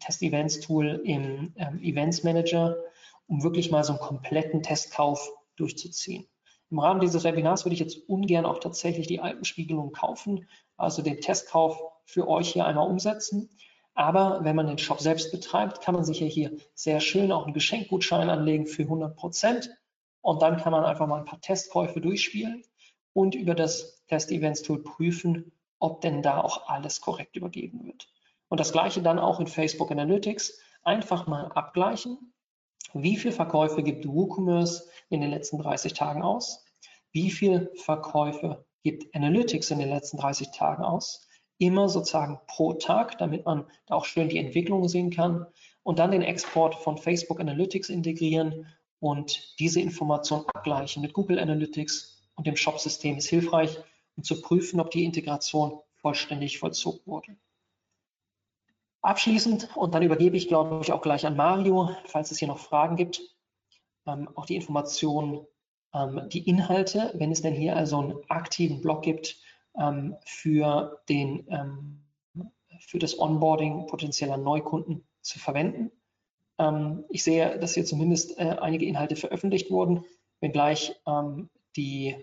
[0.00, 2.76] Test-Events-Tool im ähm, Events Manager,
[3.26, 6.26] um wirklich mal so einen kompletten Testkauf durchzuziehen.
[6.70, 10.46] Im Rahmen dieses Webinars würde ich jetzt ungern auch tatsächlich die Alpenspiegelung kaufen,
[10.76, 13.50] also den Testkauf für euch hier einmal umsetzen.
[13.94, 17.44] Aber wenn man den Shop selbst betreibt, kann man sich ja hier sehr schön auch
[17.44, 19.70] einen Geschenkgutschein anlegen für 100 Prozent.
[20.20, 22.62] Und dann kann man einfach mal ein paar Testkäufe durchspielen
[23.12, 28.08] und über das Test-Events-Tool prüfen, ob denn da auch alles korrekt übergeben wird.
[28.48, 30.60] Und das gleiche dann auch in Facebook Analytics.
[30.82, 32.32] Einfach mal abgleichen.
[32.94, 36.64] Wie viele Verkäufe gibt WooCommerce in den letzten 30 Tagen aus?
[37.12, 41.28] Wie viele Verkäufe gibt Analytics in den letzten 30 Tagen aus?
[41.58, 45.46] Immer sozusagen pro Tag, damit man da auch schön die Entwicklung sehen kann.
[45.82, 48.66] Und dann den Export von Facebook Analytics integrieren
[49.00, 53.78] und diese Information abgleichen mit Google Analytics und dem Shop-System ist hilfreich,
[54.16, 57.36] um zu prüfen, ob die Integration vollständig vollzogen wurde.
[59.00, 62.58] Abschließend, und dann übergebe ich, glaube ich, auch gleich an Mario, falls es hier noch
[62.58, 63.20] Fragen gibt,
[64.06, 65.46] ähm, auch die Informationen,
[65.94, 69.36] ähm, die Inhalte, wenn es denn hier also einen aktiven Blog gibt
[69.78, 72.04] ähm, für, den, ähm,
[72.80, 75.92] für das Onboarding potenzieller Neukunden zu verwenden.
[76.58, 80.04] Ähm, ich sehe, dass hier zumindest äh, einige Inhalte veröffentlicht wurden,
[80.40, 82.16] wenngleich ähm, die,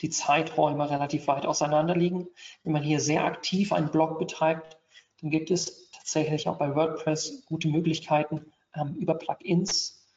[0.00, 2.28] die Zeiträume relativ weit auseinander liegen.
[2.62, 4.78] Wenn man hier sehr aktiv einen Blog betreibt,
[5.20, 8.44] dann gibt es tatsächlich auch bei WordPress gute Möglichkeiten
[8.74, 10.08] ähm, über Plugins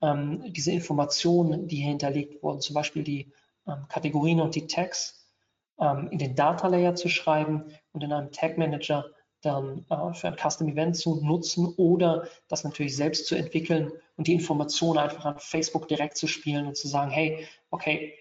[0.00, 3.32] ähm, diese Informationen, die hier hinterlegt wurden, zum Beispiel die
[3.66, 5.28] ähm, Kategorien und die Tags,
[5.78, 9.04] ähm, in den Data Layer zu schreiben und in einem Tag Manager
[9.42, 14.28] dann äh, für ein Custom Event zu nutzen oder das natürlich selbst zu entwickeln und
[14.28, 18.14] die Informationen einfach an Facebook direkt zu spielen und zu sagen, hey, okay,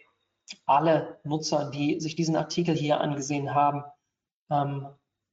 [0.66, 3.84] alle Nutzer, die sich diesen Artikel hier angesehen haben,
[4.52, 4.86] Ähm,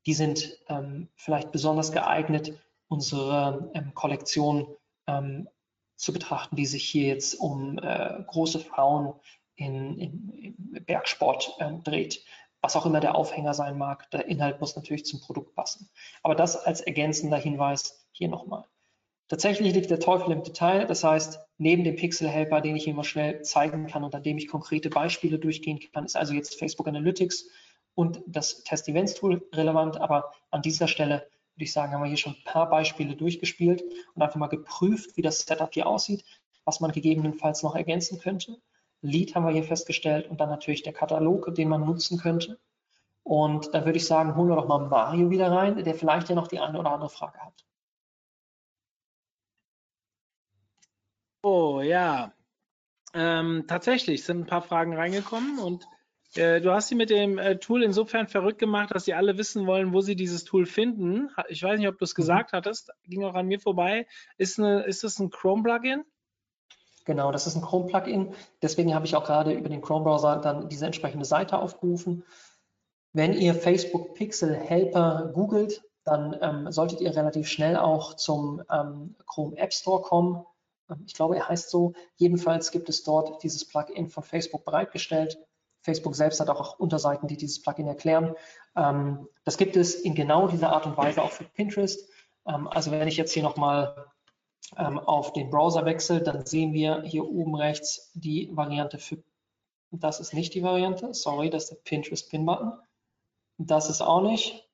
[0.09, 4.67] die sind ähm, vielleicht besonders geeignet, unsere ähm, Kollektion
[5.07, 5.51] ähm,
[5.97, 9.13] zu betrachten, die sich hier jetzt um äh, große Frauen
[9.57, 12.25] in, in, im Bergsport ähm, dreht.
[12.63, 15.91] Was auch immer der Aufhänger sein mag, der Inhalt muss natürlich zum Produkt passen.
[16.23, 18.65] Aber das als ergänzender Hinweis hier nochmal.
[19.29, 20.87] Tatsächlich liegt der Teufel im Detail.
[20.87, 24.49] Das heißt, neben dem Pixel-Helper, den ich immer schnell zeigen kann und an dem ich
[24.49, 27.51] konkrete Beispiele durchgehen kann, ist also jetzt Facebook Analytics
[27.99, 30.01] und das Test-Events-Tool relevant.
[30.01, 33.83] Aber an dieser Stelle würde ich sagen, haben wir hier schon ein paar Beispiele durchgespielt
[34.15, 36.25] und einfach mal geprüft, wie das Setup hier aussieht,
[36.65, 38.57] was man gegebenenfalls noch ergänzen könnte.
[39.01, 42.61] Lead haben wir hier festgestellt und dann natürlich der Katalog, den man nutzen könnte.
[43.25, 46.37] Und da würde ich sagen, holen wir doch mal Mario wieder rein, der vielleicht ja
[46.37, 47.67] noch die eine oder andere Frage hat.
[51.43, 52.33] Oh ja,
[53.13, 55.89] ähm, tatsächlich sind ein paar Fragen reingekommen und
[56.39, 59.93] du hast sie mit dem äh, Tool insofern verrückt gemacht, dass sie alle wissen wollen,
[59.93, 61.31] wo sie dieses Tool finden.
[61.49, 62.23] Ich weiß nicht, ob du es mhm.
[62.23, 64.07] gesagt hattest, ging auch an mir vorbei.
[64.37, 66.05] Ist, eine, ist das ein Chrome-Plugin?
[67.05, 68.35] Genau, das ist ein Chrome-Plugin.
[68.61, 72.25] Deswegen habe ich auch gerade über den Chrome-Browser dann diese entsprechende Seite aufgerufen.
[73.15, 79.17] Wenn ihr Facebook Pixel Helper googelt, dann ähm, solltet ihr relativ schnell auch zum ähm,
[79.27, 80.45] Chrome App Store kommen.
[80.91, 81.95] Ähm, ich glaube, er heißt so.
[82.17, 85.39] Jedenfalls gibt es dort dieses Plugin von Facebook bereitgestellt.
[85.89, 88.35] Facebook selbst hat auch Unterseiten, die dieses Plugin erklären.
[88.77, 92.11] Ähm, das gibt es in genau dieser Art und Weise auch für Pinterest.
[92.47, 94.07] Ähm, also wenn ich jetzt hier nochmal
[94.77, 99.17] ähm, auf den Browser wechsle, dann sehen wir hier oben rechts die Variante für,
[99.91, 102.73] das ist nicht die Variante, sorry, das ist der Pinterest Pin-Button.
[103.57, 104.69] Das ist auch nicht.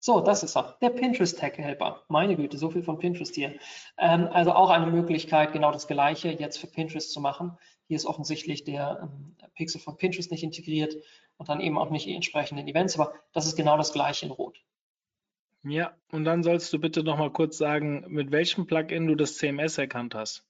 [0.00, 2.02] So, das ist er, der Pinterest Tag Helper.
[2.08, 3.54] Meine Güte, so viel von Pinterest hier.
[3.98, 7.58] Ähm, also auch eine Möglichkeit, genau das Gleiche jetzt für Pinterest zu machen.
[7.88, 10.96] Hier ist offensichtlich der ähm, Pixel von Pinterest nicht integriert
[11.36, 14.32] und dann eben auch nicht die entsprechenden Events, aber das ist genau das Gleiche in
[14.32, 14.62] Rot.
[15.64, 19.36] Ja, und dann sollst du bitte noch mal kurz sagen, mit welchem Plugin du das
[19.36, 20.44] CMS erkannt hast.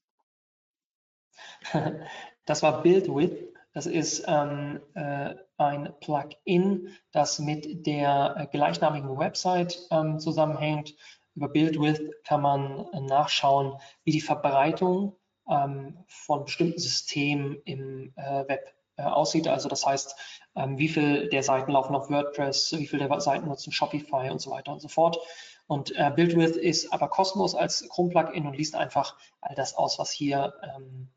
[2.45, 3.53] Das war BuildWith.
[3.72, 10.97] Das ist ähm, äh, ein Plugin, das mit der äh, gleichnamigen Website ähm, zusammenhängt.
[11.35, 18.74] Über BuildWith kann man äh, nachschauen, wie die Verbreitung von bestimmten Systemen im äh, Web
[18.97, 19.49] äh, aussieht.
[19.49, 20.14] Also das heißt,
[20.55, 24.40] ähm, wie viel der Seiten laufen auf WordPress, wie viel der Seiten nutzen Shopify und
[24.40, 25.18] so weiter und so fort.
[25.66, 30.11] Und äh, BuildWith ist aber kostenlos als Chrome-Plugin und liest einfach all das aus, was
[30.11, 31.09] hier ähm,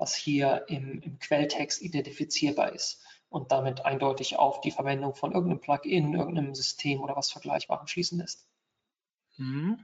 [0.00, 5.60] was hier im, im Quelltext identifizierbar ist und damit eindeutig auf die Verwendung von irgendeinem
[5.60, 8.48] Plugin, irgendeinem System oder was Vergleichbarem schließen lässt.
[9.36, 9.78] Mhm.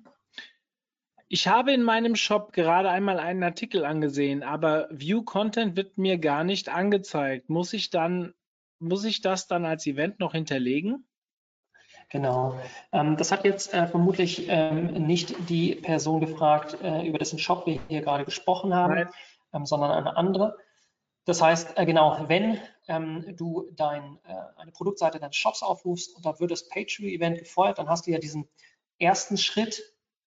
[1.29, 6.19] Ich habe in meinem Shop gerade einmal einen Artikel angesehen, aber View Content wird mir
[6.19, 7.51] gar nicht angezeigt.
[7.51, 8.33] Muss ich dann,
[8.79, 11.07] muss ich das dann als Event noch hinterlegen?
[12.11, 12.61] Genau.
[12.93, 17.67] Ähm, das hat jetzt äh, vermutlich ähm, nicht die Person gefragt, äh, über dessen Shop
[17.67, 19.09] wir hier gerade gesprochen haben.
[19.53, 20.57] Ähm, sondern eine andere.
[21.25, 26.25] Das heißt, äh, genau, wenn ähm, du dein, äh, eine Produktseite deines Shops aufrufst und
[26.25, 28.49] da wird das Page-View-Event gefeuert, dann hast du ja diesen
[28.99, 29.83] ersten Schritt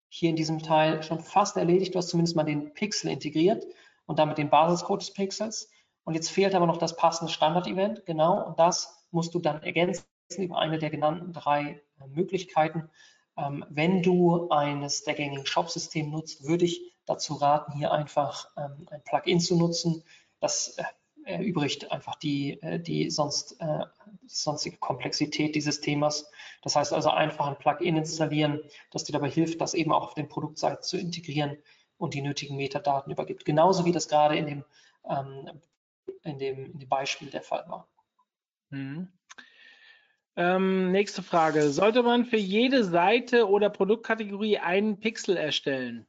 [0.10, 1.93] hier in diesem Teil schon fast erledigt.
[1.93, 3.66] Du hast zumindest mal den Pixel integriert
[4.05, 5.70] und damit den Basiscode des Pixels.
[6.03, 10.05] Und jetzt fehlt aber noch das passende Standard-Event, genau, und das musst du dann ergänzen
[10.38, 12.89] über eine der genannten drei äh, Möglichkeiten.
[13.38, 18.88] Ähm, wenn du eines der gängigen Shop-Systeme nutzt, würde ich dazu raten, hier einfach ähm,
[18.91, 20.03] ein Plugin zu nutzen.
[20.39, 20.84] Das äh,
[21.26, 23.86] erübrigt einfach die, äh, die sonst, äh,
[24.28, 26.30] sonstige Komplexität dieses Themas.
[26.62, 28.60] Das heißt also einfach ein Plugin installieren,
[28.91, 31.57] das dir dabei hilft, das eben auch auf den Produktseiten zu integrieren
[31.97, 33.45] und die nötigen Metadaten übergibt.
[33.45, 34.66] Genauso wie das gerade in dem,
[35.07, 35.62] ähm,
[36.24, 37.88] in dem, in dem Beispiel der Fall war.
[38.70, 39.10] Mhm.
[40.36, 41.70] Ähm, nächste Frage.
[41.70, 46.07] Sollte man für jede Seite oder Produktkategorie einen Pixel erstellen?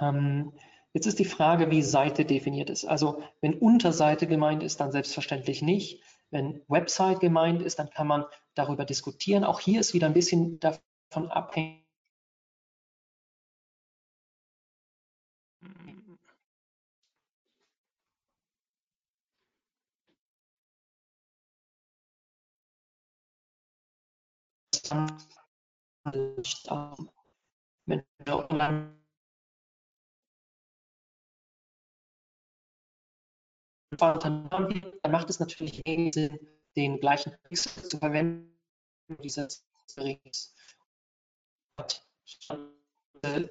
[0.00, 0.52] Ähm,
[0.92, 2.84] jetzt ist die Frage, wie Seite definiert ist.
[2.84, 6.02] Also wenn Unterseite gemeint ist, dann selbstverständlich nicht.
[6.30, 8.24] Wenn Website gemeint ist, dann kann man
[8.54, 9.44] darüber diskutieren.
[9.44, 11.84] Auch hier ist wieder ein bisschen davon abhängig,
[27.86, 28.99] wenn wir online
[33.90, 34.48] dann
[35.10, 36.38] macht es natürlich wenig Sinn,
[36.76, 38.56] den gleichen Pixel zu verwenden,
[39.22, 39.64] dieses
[39.96, 40.54] Rings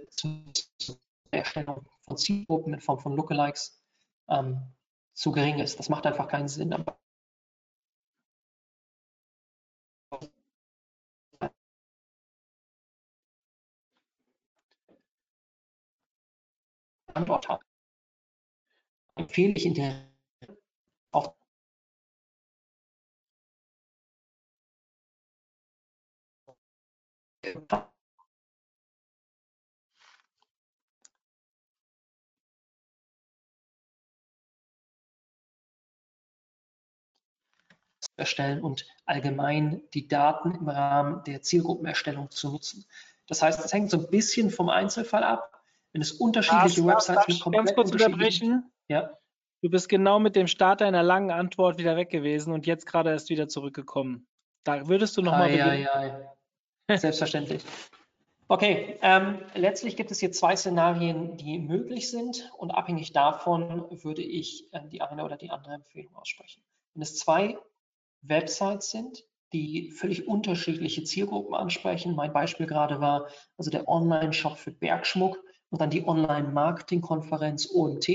[0.10, 1.00] zur
[1.32, 3.82] Erstellung von Zielgruppen in Form von Lookalikes
[4.30, 4.74] ähm,
[5.14, 5.78] zu gering ist.
[5.80, 6.74] Das macht einfach keinen Sinn.
[17.14, 17.64] Antwort habe,
[19.16, 20.09] empfehle ich in der
[21.12, 21.36] auch
[38.18, 42.86] erstellen und allgemein die Daten im Rahmen der Zielgruppenerstellung zu nutzen.
[43.28, 45.64] Das heißt, es hängt so ein bisschen vom Einzelfall ab.
[45.92, 48.72] Wenn es unterschiedliche Lars, Websites darf mit komplett ganz kurz unterschiedlichen- unterbrechen?
[48.88, 49.19] Ja,
[49.62, 53.10] Du bist genau mit dem Start deiner langen Antwort wieder weg gewesen und jetzt gerade
[53.10, 54.28] erst wieder zurückgekommen.
[54.64, 55.88] Da würdest du nochmal beginnen.
[55.88, 56.14] ei,
[56.88, 56.98] ei.
[56.98, 57.64] Selbstverständlich.
[58.48, 64.24] Okay, ähm, letztlich gibt es hier zwei Szenarien, die möglich sind und abhängig davon würde
[64.24, 66.64] ich äh, die eine oder die andere Empfehlung aussprechen.
[66.96, 67.60] Wenn es zwei
[68.22, 74.72] Websites sind, die völlig unterschiedliche Zielgruppen ansprechen, mein Beispiel gerade war also der Online-Shop für
[74.72, 75.38] Bergschmuck
[75.70, 78.08] und dann die Online-Marketing-Konferenz OMT,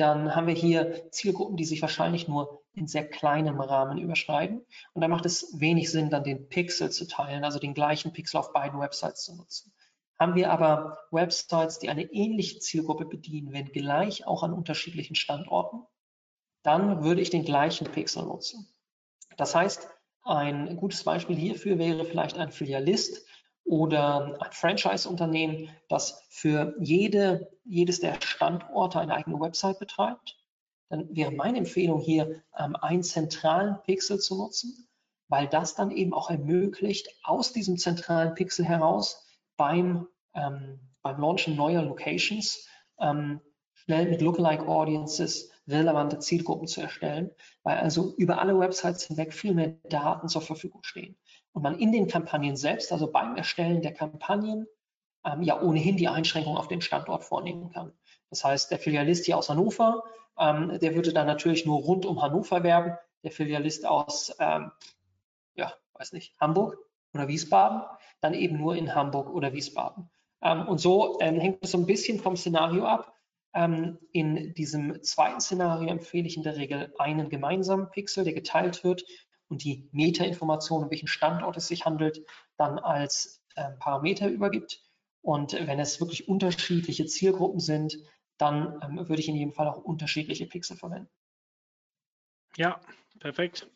[0.00, 4.64] dann haben wir hier Zielgruppen, die sich wahrscheinlich nur in sehr kleinem Rahmen überschneiden.
[4.92, 8.38] Und da macht es wenig Sinn, dann den Pixel zu teilen, also den gleichen Pixel
[8.38, 9.72] auf beiden Websites zu nutzen.
[10.18, 15.82] Haben wir aber Websites, die eine ähnliche Zielgruppe bedienen, wenn gleich auch an unterschiedlichen Standorten,
[16.62, 18.68] dann würde ich den gleichen Pixel nutzen.
[19.36, 19.88] Das heißt,
[20.22, 23.26] ein gutes Beispiel hierfür wäre vielleicht ein Filialist
[23.70, 30.36] oder ein Franchise-Unternehmen, das für jede, jedes der Standorte eine eigene Website betreibt.
[30.88, 34.88] Dann wäre meine Empfehlung hier, ähm, einen zentralen Pixel zu nutzen,
[35.28, 39.24] weil das dann eben auch ermöglicht, aus diesem zentralen Pixel heraus
[39.56, 42.66] beim, ähm, beim Launchen neuer Locations
[42.98, 43.40] ähm,
[43.74, 47.30] schnell mit Lookalike Audiences relevante Zielgruppen zu erstellen,
[47.62, 51.16] weil also über alle Websites hinweg viel mehr Daten zur Verfügung stehen
[51.52, 54.66] und man in den Kampagnen selbst, also beim Erstellen der Kampagnen,
[55.24, 57.92] ähm, ja ohnehin die Einschränkung auf den Standort vornehmen kann.
[58.30, 60.04] Das heißt, der Filialist hier aus Hannover,
[60.38, 62.96] ähm, der würde dann natürlich nur rund um Hannover werben.
[63.22, 64.70] Der Filialist aus, ähm,
[65.54, 66.78] ja, weiß nicht, Hamburg
[67.12, 67.82] oder Wiesbaden,
[68.20, 70.10] dann eben nur in Hamburg oder Wiesbaden.
[70.42, 73.12] Ähm, und so ähm, hängt es so ein bisschen vom Szenario ab.
[73.52, 78.84] Ähm, in diesem zweiten Szenario empfehle ich in der Regel einen gemeinsamen Pixel, der geteilt
[78.84, 79.04] wird
[79.50, 82.24] und die Metainformation, um welchen Standort es sich handelt,
[82.56, 84.80] dann als ähm, Parameter übergibt.
[85.22, 87.98] Und wenn es wirklich unterschiedliche Zielgruppen sind,
[88.38, 91.10] dann ähm, würde ich in jedem Fall auch unterschiedliche Pixel verwenden.
[92.56, 92.80] Ja,
[93.18, 93.70] perfekt.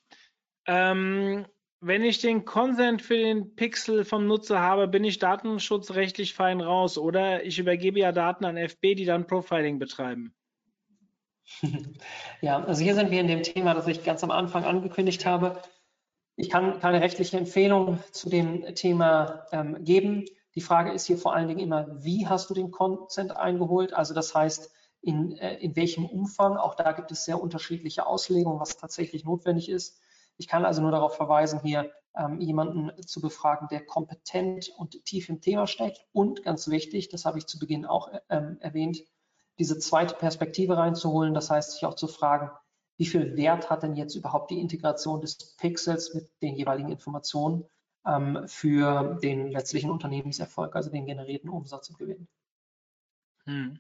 [0.66, 1.46] Ähm,
[1.80, 6.96] wenn ich den Consent für den Pixel vom Nutzer habe, bin ich datenschutzrechtlich fein raus
[6.96, 10.34] oder ich übergebe ja Daten an FB, die dann Profiling betreiben.
[12.40, 15.60] Ja, also hier sind wir in dem Thema, das ich ganz am Anfang angekündigt habe.
[16.36, 20.24] Ich kann keine rechtliche Empfehlung zu dem Thema ähm, geben.
[20.54, 23.92] Die Frage ist hier vor allen Dingen immer, wie hast du den Consent eingeholt?
[23.92, 26.56] Also das heißt, in, äh, in welchem Umfang?
[26.56, 30.00] Auch da gibt es sehr unterschiedliche Auslegungen, was tatsächlich notwendig ist.
[30.36, 35.28] Ich kann also nur darauf verweisen, hier ähm, jemanden zu befragen, der kompetent und tief
[35.28, 36.04] im Thema steckt.
[36.12, 39.04] Und ganz wichtig, das habe ich zu Beginn auch ähm, erwähnt,
[39.58, 41.34] diese zweite Perspektive reinzuholen.
[41.34, 42.50] Das heißt, sich auch zu fragen,
[42.96, 47.64] wie viel Wert hat denn jetzt überhaupt die Integration des Pixels mit den jeweiligen Informationen
[48.06, 52.28] ähm, für den letztlichen Unternehmenserfolg, also den generierten Umsatz und Gewinn.
[53.44, 53.78] Hm.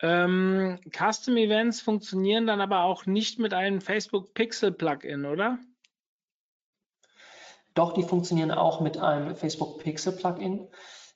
[0.00, 5.58] Ähm, Custom Events funktionieren dann aber auch nicht mit einem Facebook Pixel Plugin, oder?
[7.74, 10.68] Doch, die funktionieren auch mit einem Facebook Pixel Plugin.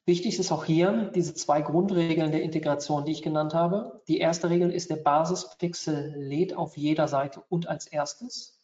[0.09, 4.01] Wichtig ist auch hier diese zwei Grundregeln der Integration, die ich genannt habe.
[4.09, 8.59] Die erste Regel ist, der Basispixel lädt auf jeder Seite und als erstes.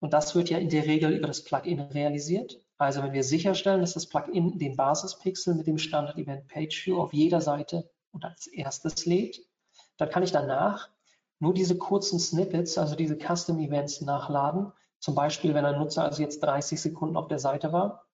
[0.00, 2.60] Und das wird ja in der Regel über das Plugin realisiert.
[2.76, 7.00] Also wenn wir sicherstellen, dass das Plugin den Basispixel mit dem Standard Event Page View
[7.00, 9.40] auf jeder Seite und als erstes lädt,
[9.96, 10.90] dann kann ich danach
[11.38, 14.70] nur diese kurzen Snippets, also diese Custom Events nachladen.
[14.98, 18.04] Zum Beispiel, wenn ein Nutzer also jetzt 30 Sekunden auf der Seite war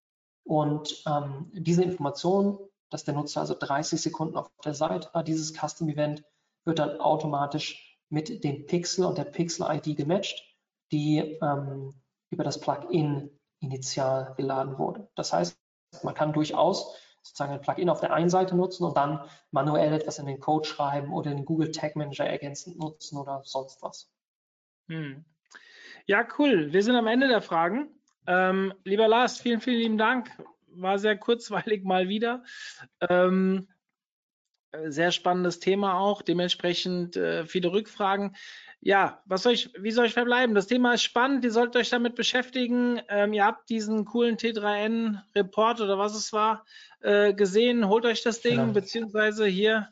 [0.44, 2.58] und ähm, diese Information,
[2.90, 6.24] dass der Nutzer also 30 Sekunden auf der Seite war, dieses Custom Event
[6.64, 10.44] wird dann automatisch mit dem Pixel und der Pixel-ID gematcht,
[10.92, 11.94] die ähm,
[12.30, 13.30] über das Plugin
[13.60, 15.08] initial geladen wurde.
[15.14, 15.56] Das heißt,
[16.02, 20.18] man kann durchaus sozusagen ein Plugin auf der einen Seite nutzen und dann manuell etwas
[20.18, 24.10] in den Code schreiben oder den Google Tag Manager ergänzend nutzen oder sonst was.
[24.88, 25.24] Hm.
[26.06, 26.72] Ja, cool.
[26.72, 27.88] Wir sind am Ende der Fragen.
[28.26, 30.30] Ähm, lieber Lars, vielen, vielen lieben Dank.
[30.68, 32.44] War sehr kurzweilig mal wieder.
[33.08, 33.68] Ähm,
[34.86, 38.36] sehr spannendes Thema auch, dementsprechend äh, viele Rückfragen.
[38.80, 40.54] Ja, was soll ich, wie soll ich verbleiben?
[40.54, 43.00] Das Thema ist spannend, ihr sollt euch damit beschäftigen.
[43.08, 46.64] Ähm, ihr habt diesen coolen T3N-Report oder was es war
[47.00, 47.88] äh, gesehen.
[47.88, 48.72] Holt euch das Ding, Genau.
[48.72, 49.88] beziehungsweise hier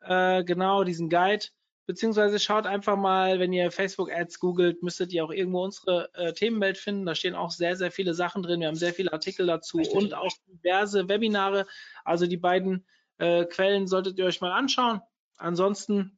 [0.00, 1.46] äh, genau, diesen Guide.
[1.90, 6.32] Beziehungsweise schaut einfach mal, wenn ihr Facebook Ads googelt, müsstet ihr auch irgendwo unsere äh,
[6.32, 7.04] Themenwelt finden.
[7.04, 8.60] Da stehen auch sehr, sehr viele Sachen drin.
[8.60, 9.96] Wir haben sehr viele Artikel dazu Richtig.
[9.96, 11.66] und auch diverse Webinare.
[12.04, 12.86] Also die beiden
[13.18, 15.00] äh, Quellen solltet ihr euch mal anschauen.
[15.36, 16.16] Ansonsten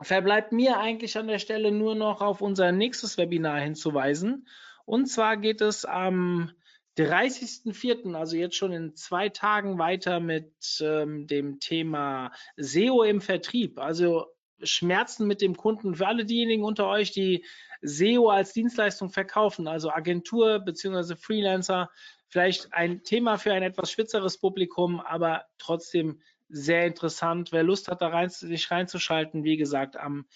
[0.00, 4.46] verbleibt mir eigentlich an der Stelle nur noch auf unser nächstes Webinar hinzuweisen.
[4.84, 6.52] Und zwar geht es am
[6.98, 13.80] 30.04., also jetzt schon in zwei Tagen weiter mit ähm, dem Thema SEO im Vertrieb.
[13.80, 14.28] Also
[14.62, 15.94] Schmerzen mit dem Kunden.
[15.94, 17.44] Für alle diejenigen unter euch, die
[17.82, 21.16] SEO als Dienstleistung verkaufen, also Agentur bzw.
[21.16, 21.90] Freelancer,
[22.28, 27.52] vielleicht ein Thema für ein etwas spitzeres Publikum, aber trotzdem sehr interessant.
[27.52, 30.26] Wer Lust hat, da rein, sich reinzuschalten, wie gesagt, am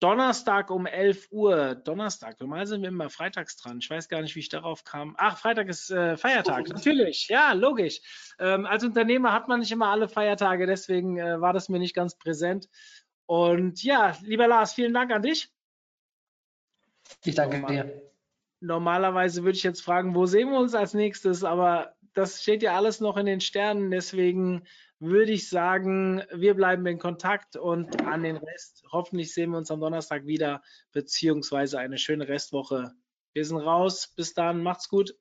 [0.00, 1.74] Donnerstag um 11 Uhr.
[1.74, 3.78] Donnerstag, normal sind wir immer freitags dran.
[3.80, 5.16] Ich weiß gar nicht, wie ich darauf kam.
[5.18, 7.26] Ach, Freitag ist äh, Feiertag, natürlich.
[7.28, 8.00] Ja, logisch.
[8.38, 11.94] Ähm, als Unternehmer hat man nicht immer alle Feiertage, deswegen äh, war das mir nicht
[11.94, 12.68] ganz präsent.
[13.28, 15.52] Und ja, lieber Lars, vielen Dank an dich.
[17.24, 17.84] Ich danke Nochmal.
[17.84, 18.12] dir.
[18.60, 22.74] Normalerweise würde ich jetzt fragen, wo sehen wir uns als nächstes, aber das steht ja
[22.74, 23.90] alles noch in den Sternen.
[23.90, 24.66] Deswegen
[24.98, 28.82] würde ich sagen, wir bleiben in Kontakt und an den Rest.
[28.90, 32.94] Hoffentlich sehen wir uns am Donnerstag wieder, beziehungsweise eine schöne Restwoche.
[33.34, 34.08] Wir sind raus.
[34.16, 34.62] Bis dann.
[34.62, 35.14] Macht's gut.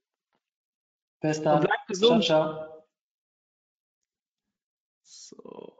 [1.20, 1.58] Bis dann.
[1.58, 2.24] Und bleibt gesund.
[2.24, 2.88] Ciao, ciao.
[5.04, 5.77] So.